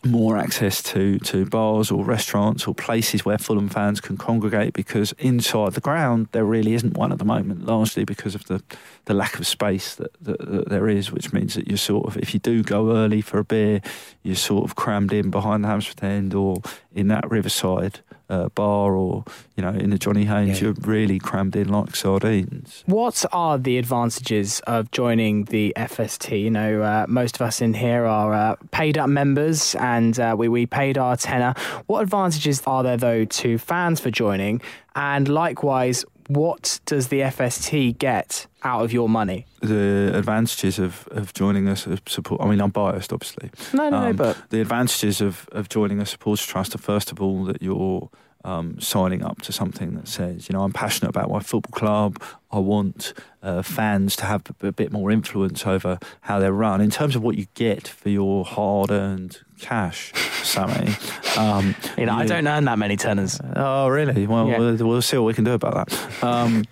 [0.05, 5.13] more access to, to bars or restaurants or places where Fulham fans can congregate because
[5.13, 8.61] inside the ground there really isn't one at the moment, largely because of the,
[9.05, 12.17] the lack of space that, that, that there is, which means that you're sort of,
[12.17, 13.81] if you do go early for a beer,
[14.23, 16.61] you're sort of crammed in behind the Hammersmith end or
[16.93, 17.99] in that riverside
[18.33, 19.23] uh, bar or
[19.55, 20.67] you know in the Johnny Haynes, yeah.
[20.67, 22.83] you're really crammed in like sardines.
[22.85, 26.41] What are the advantages of joining the FST?
[26.41, 30.35] You know, uh, most of us in here are uh, paid up members, and uh,
[30.37, 31.53] we we paid our tenner.
[31.87, 34.61] What advantages are there though to fans for joining?
[34.95, 39.45] And likewise, what does the FST get out of your money?
[39.61, 42.41] The advantages of, of joining us support.
[42.41, 43.51] I mean, I'm biased, obviously.
[43.73, 44.13] No, no, um, no.
[44.13, 48.09] But the advantages of, of joining a supporters trust are first of all that you're
[48.43, 52.21] um, signing up to something that says, you know, I'm passionate about my football club.
[52.51, 56.81] I want uh, fans to have a bit more influence over how they're run.
[56.81, 60.13] In terms of what you get for your hard-earned cash,
[60.43, 60.93] Sammy.
[61.37, 63.39] Um, you know, you, I don't earn that many tenors.
[63.55, 64.27] Oh, really?
[64.27, 64.59] Well, yeah.
[64.59, 66.23] we'll, we'll, see what we can do about that.
[66.23, 66.65] Um,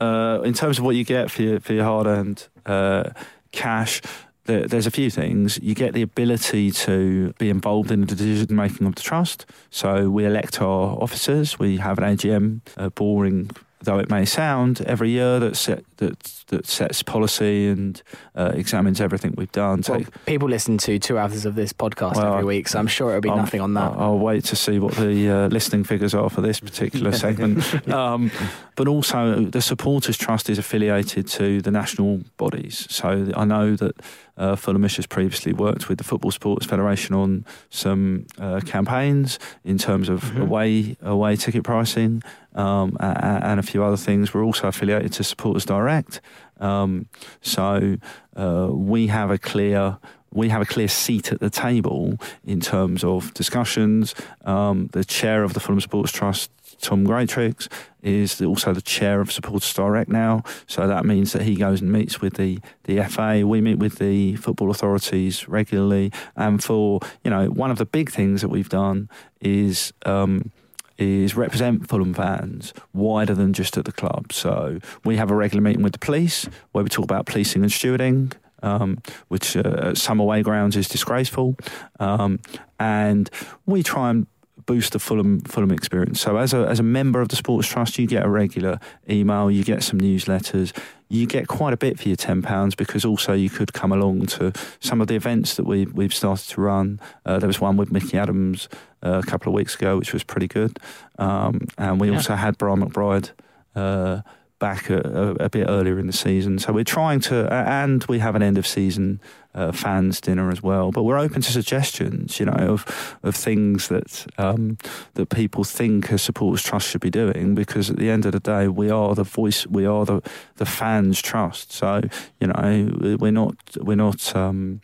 [0.00, 3.10] uh, in terms of what you get for your, for your hard-earned uh,
[3.50, 4.00] cash,
[4.48, 5.58] there's a few things.
[5.62, 9.46] You get the ability to be involved in the decision making of the trust.
[9.70, 11.58] So we elect our officers.
[11.58, 13.50] We have an AGM, a boring
[13.82, 16.18] though it may sound, every year that set, that
[16.48, 18.02] that sets policy and
[18.34, 19.82] uh, examines everything we've done.
[19.88, 23.10] Well, people listen to two hours of this podcast well, every week, so I'm sure
[23.10, 23.92] it'll be I'm, nothing on that.
[23.92, 27.64] I'll, I'll wait to see what the uh, listening figures are for this particular segment.
[27.88, 28.30] Um,
[28.76, 33.96] but also, the Supporters Trust is affiliated to the national bodies, so I know that.
[34.38, 39.78] Uh, Fulhamish has previously worked with the Football Supporters Federation on some uh, campaigns in
[39.78, 40.42] terms of mm-hmm.
[40.42, 42.22] away away ticket pricing
[42.54, 44.32] um, and a few other things.
[44.32, 46.20] We're also affiliated to Supporters Direct,
[46.60, 47.06] um,
[47.40, 47.96] so
[48.36, 49.98] uh, we have a clear
[50.32, 54.14] we have a clear seat at the table in terms of discussions.
[54.44, 57.68] Um, the chair of the Fulham Supporters Trust, Tom Greatrex,
[58.02, 60.42] is also the chair of Supporters Direct now.
[60.66, 63.44] So that means that he goes and meets with the, the FA.
[63.46, 66.12] We meet with the football authorities regularly.
[66.36, 69.08] And for, you know, one of the big things that we've done
[69.40, 69.92] is.
[70.06, 70.52] Um,
[70.96, 74.32] is represent Fulham fans wider than just at the club.
[74.32, 77.70] So we have a regular meeting with the police where we talk about policing and
[77.70, 78.32] stewarding.
[78.60, 81.56] Um, which uh, at some away grounds is disgraceful,
[82.00, 82.40] um,
[82.80, 83.30] and
[83.66, 84.26] we try and
[84.68, 86.20] boost the Fulham Fulham experience.
[86.20, 89.50] So as a as a member of the Supporters Trust, you get a regular email,
[89.50, 90.76] you get some newsletters,
[91.08, 94.26] you get quite a bit for your ten pounds because also you could come along
[94.26, 97.00] to some of the events that we we've started to run.
[97.26, 98.68] Uh, there was one with Micky Adams
[99.02, 100.78] uh, a couple of weeks ago, which was pretty good,
[101.18, 102.16] um, and we Yeah.
[102.16, 103.30] also had Brian McBride.
[103.74, 104.20] Uh,
[104.58, 108.18] back a, a, a bit earlier in the season, so we're trying to, and we
[108.18, 109.20] have an end of season
[109.54, 110.90] uh, fans dinner as well.
[110.90, 114.78] But we're open to suggestions, you know, of of things that um,
[115.14, 117.54] that people think a supporters trust should be doing.
[117.54, 120.22] Because at the end of the day, we are the voice, we are the
[120.56, 121.72] the fans' trust.
[121.72, 122.02] So
[122.40, 124.34] you know, we're not we're not.
[124.36, 124.80] Um,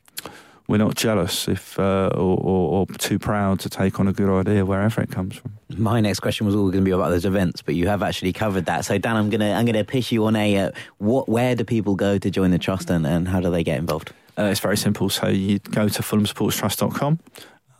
[0.66, 4.30] we're not jealous if uh, or, or, or too proud to take on a good
[4.30, 5.52] idea wherever it comes from.
[5.76, 8.32] My next question was all going to be about those events, but you have actually
[8.32, 8.84] covered that.
[8.84, 11.94] So Dan, I'm gonna I'm gonna pitch you on a uh, what where do people
[11.96, 14.12] go to join the trust and, and how do they get involved?
[14.36, 15.08] Uh, it's very simple.
[15.10, 17.20] So you go to fulhamsportstrust.com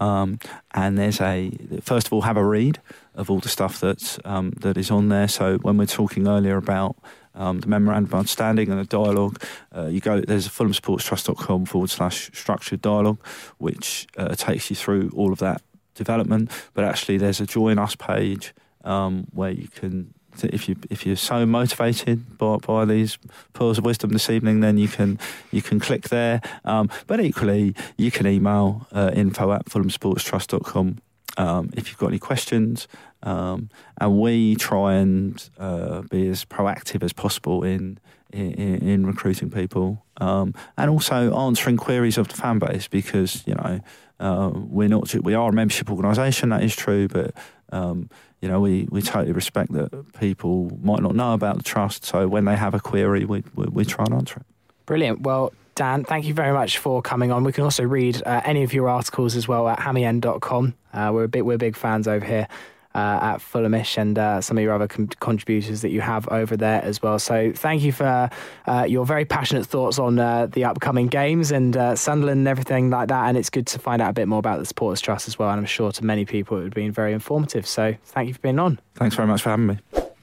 [0.01, 0.39] um,
[0.73, 1.51] and there's a,
[1.83, 2.81] first of all, have a read
[3.15, 5.29] of all the stuff that's, um, that is on there.
[5.29, 6.97] So when we're talking earlier about
[7.35, 9.43] um, the memorandum of understanding and the dialogue,
[9.75, 13.19] uh, you go, there's fulhamsportstrust.com forward slash structured dialogue,
[13.59, 15.63] which uh, takes you through all of that
[15.95, 16.51] development.
[16.75, 18.55] But actually, there's a join us page
[18.85, 23.19] um, where you can if you if you're so motivated by, by these
[23.53, 25.19] pearls of wisdom this evening, then you can
[25.53, 26.41] you can click there.
[26.65, 30.99] Um, but equally, you can email uh, info at fulhamsportstrust.com
[31.37, 32.89] um, if you've got any questions.
[33.23, 37.99] Um, and we try and uh, be as proactive as possible in
[38.33, 43.55] in, in recruiting people um, and also answering queries of the fan base because you
[43.55, 43.81] know
[44.21, 47.35] uh, we're not we are a membership organisation that is true, but
[47.73, 48.09] um,
[48.41, 52.05] you know we, we totally respect that people might not know about the trust.
[52.05, 54.47] So when they have a query, we we, we try and answer it.
[54.87, 55.23] Brilliant.
[55.23, 57.45] Well, Dan, thank you very much for coming on.
[57.45, 60.75] We can also read uh, any of your articles as well at hammyend.com.
[60.93, 62.47] Uh, we're a bit we're big fans over here
[62.95, 66.57] uh, at Fulhamish and uh, some of your other con- contributors that you have over
[66.57, 67.19] there as well.
[67.19, 68.31] So thank you for
[68.67, 72.91] uh, your very passionate thoughts on uh, the upcoming games and uh, Sunderland and everything
[72.91, 73.29] like that.
[73.29, 75.51] And it's good to find out a bit more about the Supporters Trust as well.
[75.51, 77.67] And I'm sure to many people it would have been very informative.
[77.67, 78.79] So thank you for being on.
[78.95, 79.79] Thanks very much for having me.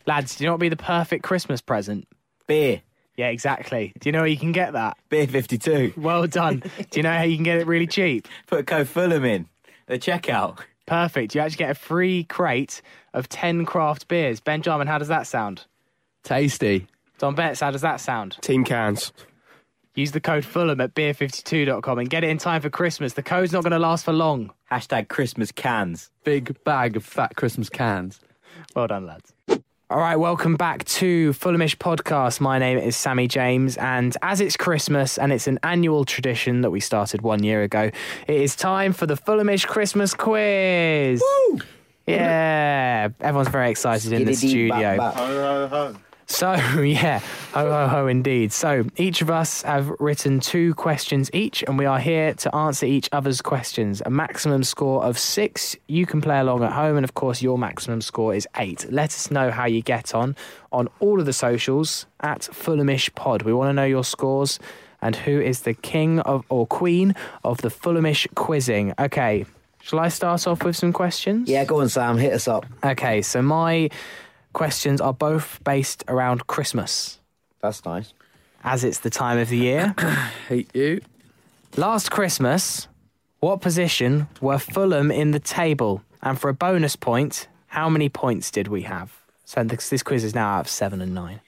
[0.08, 2.08] Lads, do you know what would be the perfect Christmas present?
[2.48, 2.82] Beer,
[3.18, 3.94] Yeah, exactly.
[4.00, 4.98] Do you know where you can get that?
[5.10, 5.94] beer fifty two.
[5.98, 6.64] Well done.
[6.90, 8.28] Do you know how you can get it really cheap?
[8.48, 9.48] Put code Fulham in
[9.88, 10.60] the checkout.
[10.86, 11.36] Perfect.
[11.36, 12.82] You actually get a free crate
[13.14, 14.40] of 10 craft beers.
[14.42, 15.66] Benjamin, how does that sound?
[16.24, 16.88] Tasty.
[17.18, 18.38] Dom Betts, how does that sound?
[18.42, 19.14] Team cans.
[19.96, 23.14] Use the code Fulham at beer52.com and get it in time for Christmas.
[23.14, 24.52] The code's not going to last for long.
[24.72, 26.10] Hashtag Christmas cans.
[26.24, 28.20] Big bag of fat Christmas cans.
[28.76, 29.34] Well done, lads.
[29.92, 32.40] All right, welcome back to Fulhamish Podcast.
[32.40, 36.70] My name is Sammy James, and as it's Christmas and it's an annual tradition that
[36.70, 37.92] we started one year ago,
[38.26, 41.22] it is time for the Fulhamish Christmas quiz.
[42.08, 44.96] Yeah, everyone's very excited in the studio.
[46.32, 47.20] So, yeah,
[47.54, 48.54] ho ho ho indeed.
[48.54, 52.86] So, each of us have written two questions each, and we are here to answer
[52.86, 54.02] each other's questions.
[54.06, 55.76] A maximum score of six.
[55.88, 58.90] You can play along at home, and of course, your maximum score is eight.
[58.90, 60.36] Let us know how you get on
[60.72, 63.42] on all of the socials at Fulhamish Pod.
[63.42, 64.58] We want to know your scores
[65.02, 67.14] and who is the king of or queen
[67.44, 68.94] of the Fulhamish quizzing.
[68.98, 69.46] Okay,
[69.82, 71.50] shall I start off with some questions?
[71.50, 72.18] Yeah, go on, Sam.
[72.18, 72.66] Hit us up.
[72.84, 73.90] Okay, so my
[74.54, 77.20] questions are both based around Christmas,
[77.62, 78.14] That's nice.
[78.64, 79.96] as it's the time of the year.
[80.48, 81.02] Hate you.
[81.78, 82.88] Last Christmas,
[83.40, 86.04] what position were Fulham in the table?
[86.22, 89.16] And for a bonus point, how many points did we have?
[89.46, 91.40] So this, this quiz is now out of seven and nine.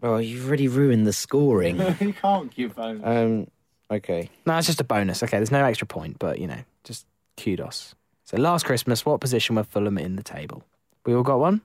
[0.00, 1.78] Well, you've already ruined the scoring.
[2.00, 3.00] you can't give those.
[3.02, 3.48] um.
[3.90, 4.28] Okay.
[4.44, 5.22] No, it's just a bonus.
[5.22, 7.06] Okay, there's no extra point, but you know, just
[7.38, 7.94] kudos.
[8.24, 10.62] So last Christmas, what position were Fulham in the table?
[11.06, 11.62] We all got one?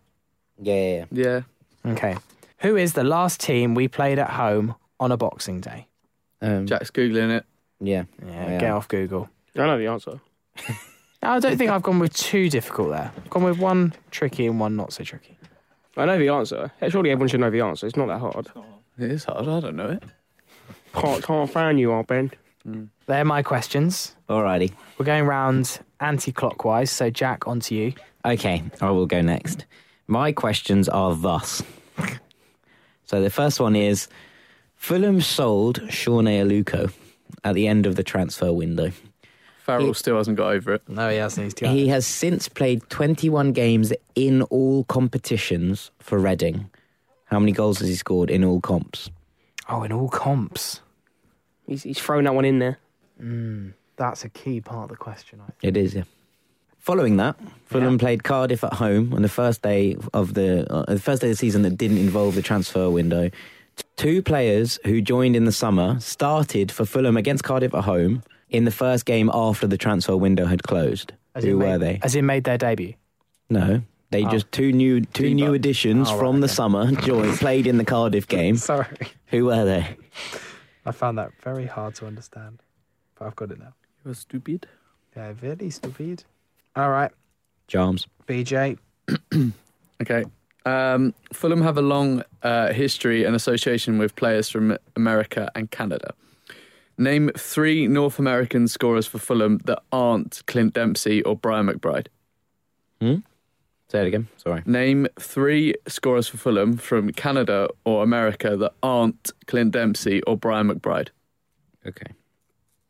[0.63, 0.73] Yeah.
[0.73, 1.41] yeah, yeah.
[1.85, 1.91] Yeah.
[1.91, 2.17] Okay.
[2.59, 5.87] Who is the last team we played at home on a Boxing Day?
[6.41, 7.45] Um, Jack's googling it.
[7.79, 8.03] Yeah.
[8.25, 9.29] Yeah, I get off Google.
[9.55, 10.19] I know the answer.
[11.21, 13.11] I don't think I've gone with too difficult there.
[13.15, 15.37] I've gone with one tricky and one not so tricky.
[15.95, 16.71] I know the answer.
[16.89, 17.85] Surely everyone should know the answer.
[17.87, 18.47] It's not that hard.
[18.97, 19.47] It is hard.
[19.47, 20.03] I don't know it.
[20.93, 22.31] Can't, can't fan you are, Ben.
[23.05, 24.15] They're my questions.
[24.29, 24.73] Alrighty.
[24.97, 26.91] We're going round anti-clockwise.
[26.91, 27.93] So Jack, on to you.
[28.25, 29.65] Okay, I will go next.
[30.07, 31.63] My questions are thus.
[33.05, 34.07] So the first one is
[34.75, 36.91] Fulham sold Sone Aluko
[37.43, 38.91] at the end of the transfer window.
[39.63, 40.81] Farrell He- still hasn't got over it.
[40.89, 41.57] No, he hasn't.
[41.59, 46.69] He's He has since played 21 games in all competitions for Reading.
[47.25, 49.09] How many goals has he scored in all comps?
[49.69, 50.81] Oh, in all comps.
[51.65, 52.77] He's, he's thrown that one in there.
[53.17, 55.39] Hmm, that's a key part of the question.
[55.41, 55.57] I think.
[55.63, 56.03] It is, yeah.
[56.83, 60.99] Following that, Fulham played Cardiff at home on the first day of the uh, the
[60.99, 63.29] first day of the season that didn't involve the transfer window.
[63.95, 68.65] Two players who joined in the summer started for Fulham against Cardiff at home in
[68.65, 71.13] the first game after the transfer window had closed.
[71.33, 71.99] As who in were they?
[72.03, 72.95] As in made their debut.
[73.49, 73.81] No,
[74.11, 74.29] they Oh.
[74.29, 75.35] just two new two Debut.
[75.35, 76.53] new additions Oh, right, from the okay.
[76.53, 78.57] summer joined played in the Cardiff game.
[78.73, 78.87] Sorry.
[79.27, 79.95] Who were they?
[80.85, 82.59] I found that very hard to understand.
[83.15, 83.73] But I've got it now.
[84.03, 84.67] You were stupid.
[85.15, 86.25] Yeah, very stupid.
[86.75, 87.11] All right,
[87.67, 88.05] Jarms.
[88.27, 88.77] BJ.
[90.01, 90.25] Okay.
[90.65, 96.13] Um, Fulham have a long uh, history and association with players from America and Canada.
[96.97, 102.07] Name three North American scorers for Fulham that aren't Clint Dempsey or Brian McBride.
[102.99, 103.17] Hmm?
[103.89, 104.27] Say it again.
[104.35, 104.61] Sorry.
[104.65, 110.67] Name three scorers for Fulham from Canada or America that aren't Clint Dempsey or Brian
[110.69, 111.09] McBride.
[111.87, 112.11] Okay.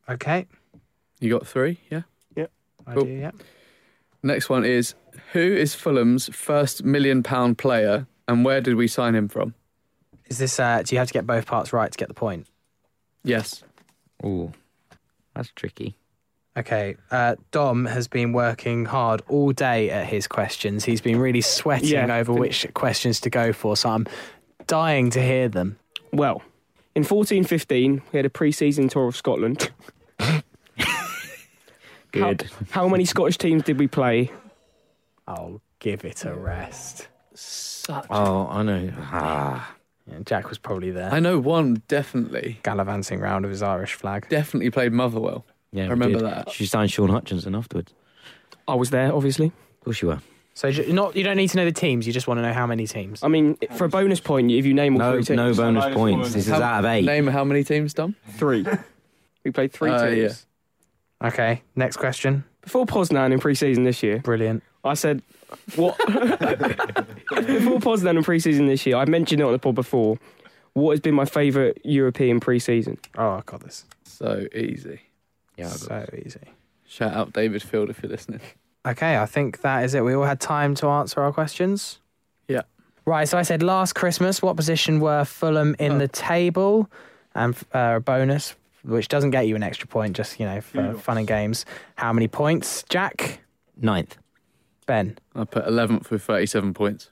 [0.10, 0.48] Okay.
[1.20, 2.02] You got three, yeah?
[2.86, 3.06] I Cool.
[3.06, 3.32] do, yeah.
[4.24, 4.96] Next one is
[5.34, 9.54] Who is Fulham's first million pound player and where did we sign him from?
[10.28, 12.48] Is this, uh, do you have to get both parts right to get the point?
[13.24, 13.64] Yes.
[14.26, 14.52] Ooh,
[15.36, 15.96] that's tricky.
[16.56, 20.86] Okay, uh, Dom has been working hard all day at his questions.
[20.86, 24.06] He's been really sweating Yeah, over which questions to go for, so I'm
[24.68, 25.78] dying to hear them.
[26.12, 26.44] Well,
[26.94, 29.72] in fourteen fifteen, we had a pre-season tour of Scotland.
[32.14, 32.50] Good.
[32.70, 34.32] How many Scottish teams did we play?
[35.28, 37.08] I'll give it a rest.
[37.34, 38.06] Such.
[38.10, 38.92] Oh, I know.
[39.00, 39.76] Ah.
[40.10, 42.60] Yeah, Jack was probably there, I know one definitely.
[42.64, 44.28] gallivanting round with his Irish flag.
[44.28, 45.46] Definitely played Motherwell.
[45.72, 46.26] Yeah, I we remember did.
[46.28, 46.52] that.
[46.52, 47.94] She signed Shaun Hutchinson afterwards.
[48.68, 49.48] I was there, obviously.
[49.48, 50.20] Of course you were.
[50.56, 52.06] So ju- not you don't need to know the teams.
[52.06, 53.24] You just want to know how many teams.
[53.24, 55.58] I mean, for a bonus point, if you name all No, three teams, no bonus
[55.86, 56.18] bonus points.
[56.20, 56.34] points.
[56.34, 57.06] This is How- out of eight.
[57.06, 58.16] Name how many teams, Dom?
[58.34, 58.66] three.
[59.46, 60.46] we played three Uh, teams.
[61.24, 62.44] Okay, next question.
[62.62, 64.64] Before Poznan in pre-season this year, Brilliant.
[64.84, 65.22] I said,
[65.76, 65.98] what?
[66.08, 70.18] Before Poznan in pre-season this year, I mentioned it on the pod before.
[70.74, 72.98] What has been my favourite European pre-season?
[73.18, 73.86] Oh, I got this.
[74.04, 75.02] So easy.
[75.58, 76.40] Yeah, I got so easy.
[76.88, 78.42] Shout out David Field if you're listening.
[78.86, 80.04] Okay, I think that is it.
[80.04, 82.00] We all had time to answer our questions.
[82.48, 82.64] Yeah.
[83.06, 85.98] Right, so I said last Christmas, what position were Fulham in Oh.
[86.00, 86.90] the table?
[87.36, 90.82] And uh, a bonus, which doesn't get you an extra point, just, you know, for
[90.82, 91.02] Kudos.
[91.02, 91.66] fun and games.
[91.96, 92.84] How many points?
[92.90, 93.40] Jack?
[93.78, 94.18] Ninth.
[94.86, 95.18] Ben?
[95.36, 97.12] I put 11th with 37 points.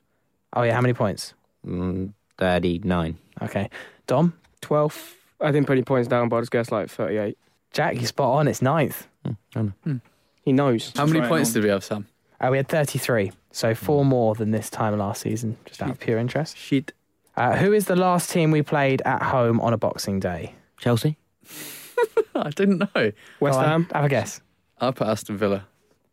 [0.54, 1.34] Oh, yeah, how many points?
[1.66, 3.18] Mm, 39.
[3.44, 3.70] Okay.
[4.08, 4.34] Dom?
[4.62, 5.14] 12th.
[5.40, 7.38] I didn't put any points down, but I just guessed like 38.
[7.72, 8.48] Jack, you spot on.
[8.48, 9.08] It's ninth.
[9.26, 10.00] Hmm, I know.
[10.44, 10.92] He knows.
[10.96, 11.54] How many points on.
[11.54, 12.08] did we have, Sam?
[12.40, 16.00] Uh, we had 33, so four more than this time last season, just out of
[16.00, 16.58] pure interest.
[16.58, 16.92] Shit.
[17.38, 20.56] Uh, who is the last team we played at home on a Boxing Day?
[20.78, 21.18] Chelsea?
[22.36, 23.12] I didn't know.
[23.40, 23.88] West Go on, Ham.
[23.94, 24.42] Have a guess.
[24.80, 25.66] I put Aston Villa.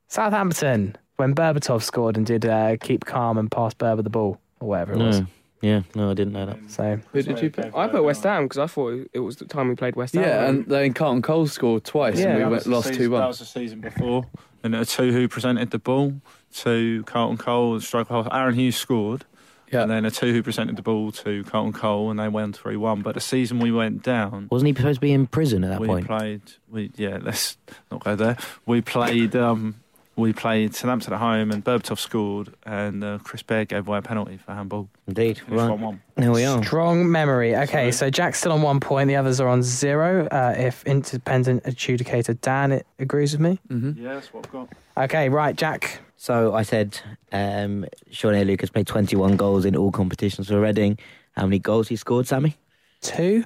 [0.09, 4.69] Southampton, when Berbatov scored and did uh, keep calm and pass Berba the ball, or
[4.71, 5.21] whatever it was.
[5.21, 5.27] No.
[5.61, 6.59] Yeah, no, I didn't know that.
[6.69, 7.75] So, Who did you put?
[7.75, 10.23] I put West Ham because I thought it was the time we played West Ham.
[10.23, 13.09] Yeah, and then Carlton Cole scored twice Yeah, and we That went, lost season- 2
[13.11, 13.27] That 1.
[13.27, 14.27] was the season before.
[14.63, 16.15] And there were two who presented the ball.
[16.63, 18.29] To Carlton Cole, and striker half.
[18.33, 19.25] Aaron Hughes scored.
[19.71, 19.83] Yeah.
[19.83, 22.77] And then a two who presented the ball to Carlton Cole, and they went 3
[22.77, 23.03] 1.
[23.03, 25.79] But the season we went down, Wasn't he supposed to be in prison at that
[25.79, 25.89] point?
[25.91, 26.07] we point?
[26.07, 26.43] played.
[26.71, 27.57] We yeah, let's
[27.91, 28.37] not go there.
[28.67, 29.35] We played.
[29.37, 29.77] Um,
[30.17, 34.03] we played Southampton at home, and Berbatov scored, and uh, Chris Baird gave away a
[34.03, 34.89] penalty for handball.
[35.07, 35.39] Indeed.
[35.39, 35.71] Finished Right.
[35.71, 36.03] 1 1.
[36.17, 36.61] There we are.
[36.65, 37.55] strong memory.
[37.55, 40.27] Okay, so Jack's still on one point, the others are on zero.
[40.27, 43.61] Uh, if independent adjudicator Dan it agrees with me.
[43.69, 44.03] Mm-hmm.
[44.05, 44.69] Yeah, that's what I've got.
[44.97, 46.01] Okay, right, Jack.
[46.21, 47.01] So I said
[47.31, 50.99] um, Sone Aluko's played 21 goals in all competitions for Reading.
[51.33, 52.57] How many goals he scored, Sammy?
[53.01, 53.45] Two.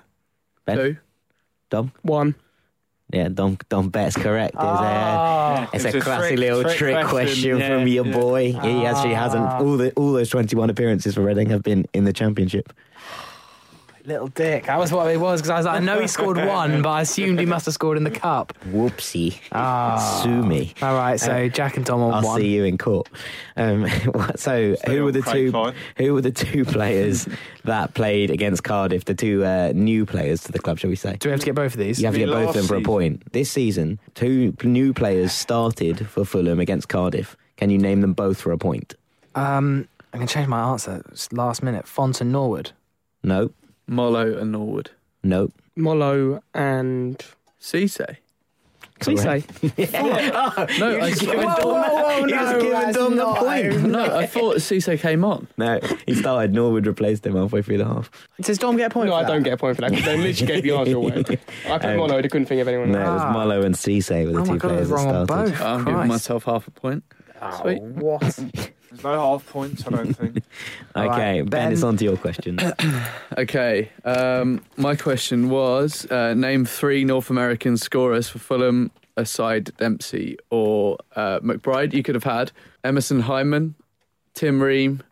[0.64, 0.77] Ben?
[0.79, 0.97] Two.
[1.68, 1.93] Dom?
[2.01, 2.35] One.
[3.12, 4.55] Yeah, Dom, Dom Betts correct.
[4.55, 5.68] It's a, Ah.
[5.75, 8.12] it's It's a a classy trick- little trick trick, question, question, yeah, from your yeah.
[8.12, 8.53] boy.
[8.53, 9.45] He actually hasn't.
[9.45, 9.59] Ah.
[9.61, 12.73] All the all those 21 appearances for Reading have been in the Championship.
[14.05, 14.66] Little dick.
[14.66, 16.90] That was what it was because I was like, I know he scored one, but
[16.90, 18.53] I assumed he must have scored in the cup.
[18.66, 19.38] Whoopsie.
[19.53, 20.20] Ah.
[20.22, 20.74] Sue me.
[20.82, 22.40] All right, so Jack and Tom on I'll one.
[22.40, 23.09] see you in court.
[23.57, 23.86] Um,
[24.36, 25.53] so, Stay who were the Craig two?
[25.53, 25.74] Fine.
[25.98, 27.28] Who were the two players
[27.64, 29.05] that played against Cardiff?
[29.05, 31.16] The two uh, new players to the club, shall we say?
[31.18, 32.00] Do we have to get both of these?
[32.00, 33.32] You have to get both of them for a point.
[33.32, 37.36] This season, two new players started for Fulham against Cardiff.
[37.57, 38.94] Can you name them both for a point?
[39.36, 41.03] Um, I'm gonna change my answer.
[41.12, 41.86] It's last minute.
[41.86, 42.72] Font and Norwood.
[43.22, 43.53] No,
[43.93, 44.90] Molo and Norwood.
[45.22, 45.51] no.
[45.76, 47.24] Mollo and
[47.61, 48.16] Cisse.
[49.01, 49.43] Cisse.
[50.78, 53.82] No, I, I, whoa, whoa, He was no, giving Dom the point.
[53.90, 55.49] no, I thought Cisse came on.
[55.57, 56.53] No, he started.
[56.53, 58.11] Norwood replaced him halfway through the half.
[58.43, 59.09] Does Dom get a point?
[59.09, 59.28] No, for I that?
[59.32, 61.12] don't get a point for that because they literally gave the answer away.
[61.16, 62.93] I put Um, mono, I couldn't think of anyone.
[62.93, 63.09] No, else.
[63.09, 63.34] it was Ah.
[63.34, 65.51] Mullo and Cisse were the Oh two my god, I players that wrong on started.
[65.53, 65.62] both.
[65.62, 66.09] I'm giving Christ.
[66.09, 67.05] myself half a point.
[67.40, 67.82] Oh, Sweet.
[67.82, 68.38] what?
[68.93, 70.43] There's no half points, I don't think.
[70.95, 71.72] Okay, right, Ben, Ben.
[71.72, 72.59] it's on to your question.
[73.38, 80.36] Okay, um, my question was uh, name three North American scorers for Fulham aside Dempsey
[80.51, 81.95] or uh, McBride.
[81.95, 82.53] You could have had
[82.84, 83.72] Emerson Hyndman,
[84.34, 85.03] Tim Ream,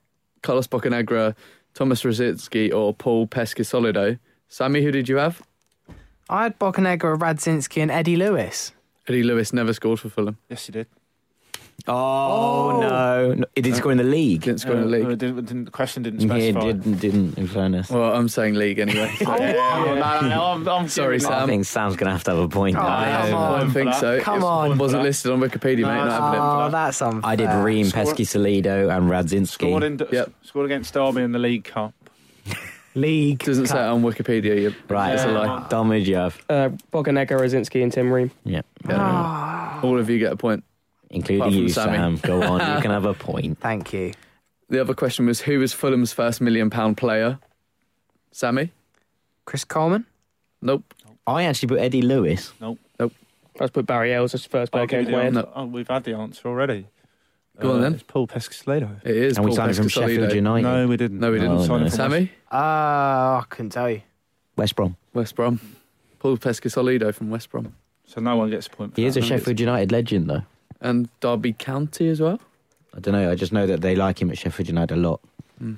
[0.43, 1.35] Carlos Bocanegra,
[1.72, 4.18] Thomas Rosicki, or Paul Peschisolido.
[4.49, 5.41] Sammy, who did you have?
[6.28, 8.72] I had Bocanegra, Radzinski, and Eddie Lewis.
[9.09, 10.37] Eddie Lewis never scored for Fulham.
[10.51, 10.87] Yes, he did.
[11.89, 13.33] Oh, no.
[13.35, 13.45] no!
[13.57, 14.43] It didn't score in the league.
[14.43, 15.05] Didn't score in the league.
[15.07, 17.91] uh, didn't- didn't- the question didn't Yeah, it didn't, didn't, in fairness.
[17.91, 19.12] Well, I'm saying league anyway.
[19.18, 19.26] so-
[20.89, 21.49] Sorry, I Sam.
[21.49, 22.76] think Sam's going to have to have a point.
[22.76, 23.22] Oh, now.
[23.26, 24.20] come I don't think so.
[24.20, 24.78] Come It on.
[24.78, 25.83] wasn't listed on Wikipedia, mate.
[25.83, 26.43] No, Not having it.
[26.43, 27.20] Oh, that's unfair.
[27.31, 29.49] I did Ream, Peschisolido, and Radzinski.
[29.49, 30.33] Scored, in, Yep.
[30.43, 31.93] scored against Derby in the League Cup.
[32.95, 33.39] League.
[33.45, 34.61] Doesn't say it on Wikipedia.
[34.61, 35.39] You- Right, It's a Yeah.
[35.39, 35.66] lie.
[35.68, 36.37] Dom, who'd you have?
[36.49, 38.31] Uh, Bocanegra, Rosinski, and Tim Ream.
[38.45, 38.62] Yeah.
[38.89, 40.64] Ah, All of you get a point.
[41.11, 41.97] Including you, Sammy.
[41.97, 42.17] Sam.
[42.19, 43.59] Go on, you can have a point.
[43.59, 44.13] Thank you.
[44.69, 47.39] The other question was who was Fulham's first million pound player?
[48.33, 48.71] Sammy?
[49.45, 50.07] Chris Coleman.
[50.63, 50.95] Nope.
[51.27, 52.53] I actually put Eddie Lewis.
[52.61, 52.79] Nope.
[52.99, 53.13] Nope.
[53.59, 55.49] Let's put Barry Hayles as first player I'll give came you to my the head.
[55.55, 56.87] Oh, we've had the answer already.
[57.59, 57.95] Go on then.
[57.95, 59.05] It's Paul Peschisolido.
[59.05, 59.37] It is.
[59.37, 60.63] and we Paul signed him from Sheffield United.
[60.63, 61.19] No, we didn't.
[61.21, 61.57] No, we didn't.
[61.59, 61.77] Oh, Signed no.
[61.77, 62.33] him from Sammy?
[62.51, 64.01] Uh, I couldn't tell you.
[64.57, 64.97] West Brom.
[65.13, 65.61] West Brom.
[66.21, 67.75] Paul Peschisolido from West Brom.
[68.07, 68.95] So no one gets a point.
[68.95, 69.27] For He is a that.
[69.27, 70.43] Sheffield United legend, though.
[70.81, 72.41] And Derby County as well?
[72.95, 73.31] I don't know.
[73.31, 75.20] I just know that they like him at Sheffield United a lot.
[75.59, 75.74] Hmm.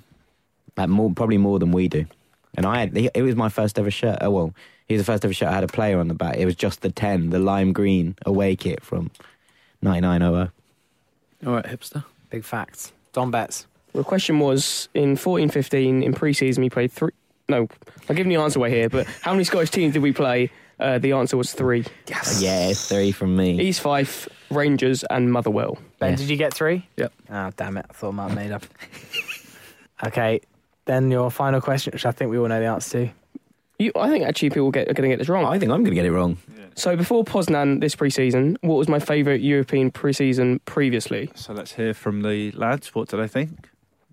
[0.76, 2.07] Like more, probably more than we do.
[2.55, 4.18] And I had, it was my first ever shirt.
[4.20, 4.55] Oh well,
[4.86, 6.36] he's the first ever shirt I had a player on the back.
[6.36, 9.11] It was just the ten, the lime green away kit from
[9.82, 10.50] 9900.
[11.46, 12.05] All right, hipster.
[12.30, 12.92] Big facts.
[13.12, 13.66] Dom Betts.
[13.92, 17.12] The question was in fourteen fifteen in pre season, we played three.
[17.48, 17.68] No,
[18.09, 20.50] I'm giving the answer away here, but how many Scottish teams did we play?
[20.83, 22.43] Uh, the answer was three Yes.
[22.43, 23.61] Yeah, it's three from me.
[23.61, 25.78] East Fife, Rangers, and Motherwell.
[26.01, 26.16] Ben, Yeah.
[26.16, 26.87] did you get three?
[26.97, 27.12] Yep.
[27.30, 27.87] Oh, damn it.
[27.89, 28.64] I thought I might have made up.
[30.07, 30.41] okay.
[30.85, 33.12] Then your final question, which I think we all know the answer to.
[33.78, 35.45] You, I think actually people get, are going to get this wrong.
[35.45, 36.37] I think I'm going to get it wrong.
[36.74, 41.30] So before Poznan this pre-season, what was my favourite European pre-season previously?
[41.35, 42.95] So let's hear from the lads.
[42.95, 43.68] What do they think?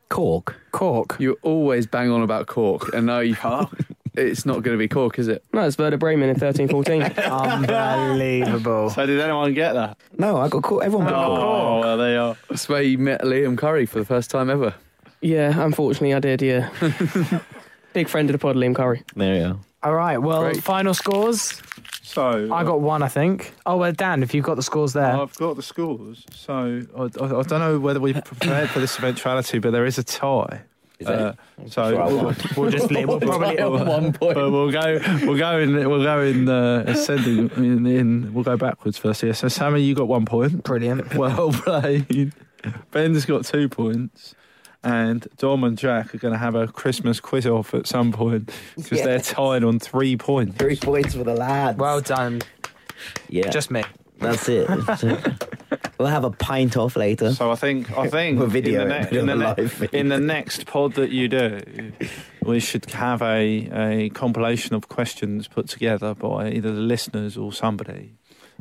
[0.10, 0.56] Cork.
[0.72, 1.18] Cork.
[1.20, 3.36] You always bang on about Cork, and now you
[4.20, 5.44] it's not going to be Cork, is it?
[5.54, 7.18] No, it's Werder Bremen in 13-14.
[7.54, 8.90] Unbelievable.
[8.90, 9.98] So did anyone get that?
[10.18, 10.84] No, I got Cork.
[10.84, 11.42] Everyone got Cork.
[11.42, 12.36] Oh, well, they are.
[12.50, 14.74] That's where you met Liam Curry for the first time ever.
[15.22, 16.70] yeah, unfortunately I did, yeah.
[17.94, 19.04] Big friend of the pod, Liam Curry.
[19.16, 19.60] There you go.
[19.82, 20.18] All right.
[20.18, 20.64] Well, Great.
[20.64, 21.62] final scores.
[22.04, 23.54] So I got uh, one, I think.
[23.66, 25.16] Oh, well, Dan, if you've got the scores there.
[25.16, 26.26] I've got the scores.
[26.32, 29.98] So I, I, I don't know whether we prepared for this eventuality, but there is
[29.98, 30.62] a tie.
[31.06, 31.34] Uh,
[31.68, 33.08] so we'll, we'll just leave.
[33.08, 33.56] We'll probably.
[33.64, 34.36] one point.
[34.36, 35.00] but we'll go.
[35.24, 35.76] We'll go in.
[35.90, 37.50] We'll go in uh, ascending.
[37.56, 38.34] In, in.
[38.34, 39.24] We'll go backwards first.
[39.24, 39.32] Yeah.
[39.32, 40.64] So Sammy, you got one point.
[40.64, 41.14] Brilliant.
[41.20, 42.34] Well played.
[42.92, 44.36] Ben's got two points.
[44.84, 48.50] And Dom and Jack are going to have a Christmas quiz off at some point
[48.78, 50.58] because they're tied on three points.
[50.58, 51.78] Three points for the lads.
[51.78, 52.42] Well done.
[53.28, 53.84] yeah, Just me.
[54.20, 54.68] that's it.
[56.00, 57.34] we'll have a pint off later.
[57.34, 60.00] So I think I think video in, the ne- in, the put it on ne-
[60.00, 61.92] in the next pod that you do,
[62.42, 67.52] we should have a, a compilation of questions put together by either the listeners or
[67.52, 68.14] somebody,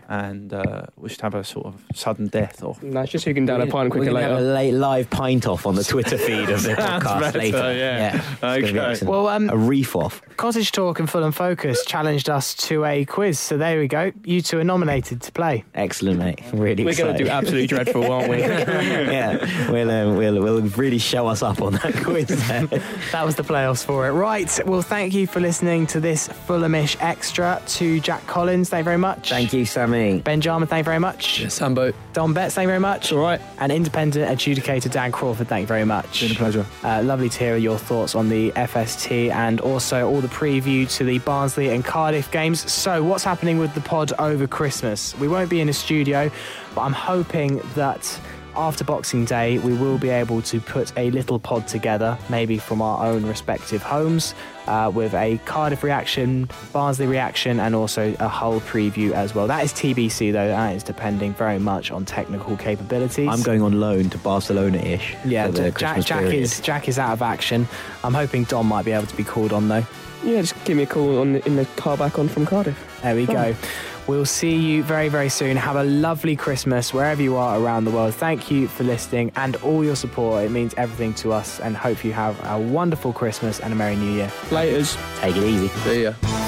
[0.08, 2.82] and uh, we should have a sort of sudden death off.
[2.82, 5.46] No, it's just who can down a pint quicker gonna have a late live pint
[5.46, 7.74] off on the Twitter feed of the podcast better, later.
[7.74, 8.22] yeah.
[8.42, 9.06] it's Okay.
[9.06, 10.22] Well, um, a reef off.
[10.36, 13.38] Cottage Talk and Fulham Focus challenged us to a quiz.
[13.38, 14.12] So there we go.
[14.24, 15.64] You two are nominated to play.
[15.74, 16.40] Excellent, mate.
[16.52, 18.38] Really We're going to do absolutely dreadful, aren't we?
[18.38, 22.28] yeah, we'll, um, we'll we'll really show us up on that quiz.
[22.48, 22.66] then.
[23.12, 24.12] That was the playoffs for it.
[24.12, 24.58] Right.
[24.66, 27.60] Well, thank you for listening to this Fulhamish extra.
[27.66, 29.30] To Jack Collins, thank you very much.
[29.30, 30.20] Thank you, Sammy.
[30.20, 31.40] Ben Jarman, thank you very much.
[31.40, 31.92] Yes, Sambo.
[32.12, 33.12] Dom Betts, thank you very much.
[33.12, 33.40] All right.
[33.58, 36.20] And independent adjudicator Dan Crawford, thank you very much.
[36.20, 36.66] Been a pleasure.
[36.82, 41.04] Uh, lovely to hear your thoughts on the FST and also all the preview to
[41.04, 42.70] the Barnsley and Cardiff games.
[42.70, 45.16] So, what's happening with the pod over Christmas?
[45.18, 46.30] We won't be in a studio,
[46.74, 48.20] but I'm hoping that
[48.58, 52.82] after Boxing Day, we will be able to put a little pod together, maybe from
[52.82, 54.34] our own respective homes,
[54.66, 59.46] uh, with a Cardiff reaction, Barnsley reaction, and also a Hull preview as well.
[59.46, 60.48] That is TBC, though.
[60.48, 63.28] That is depending very much on technical capabilities.
[63.30, 65.16] I'm going on loan to Barcelona-ish.
[65.24, 67.68] Yeah, for the Jack, Jack is Jack is out of action.
[68.02, 69.86] I'm hoping Dom might be able to be called on though.
[70.24, 72.76] Yeah, just give me a call on the, in the car back on from Cardiff.
[73.02, 73.54] There we go.
[74.08, 75.58] We'll see you very, very soon.
[75.58, 78.14] Have a lovely Christmas wherever you are around the world.
[78.14, 80.44] Thank you for listening and all your support.
[80.44, 83.96] It means everything to us, and hope you have a wonderful Christmas and a Merry
[83.96, 84.32] New Year.
[84.48, 84.96] Laters.
[85.20, 85.68] Take it easy.
[85.68, 86.47] See ya.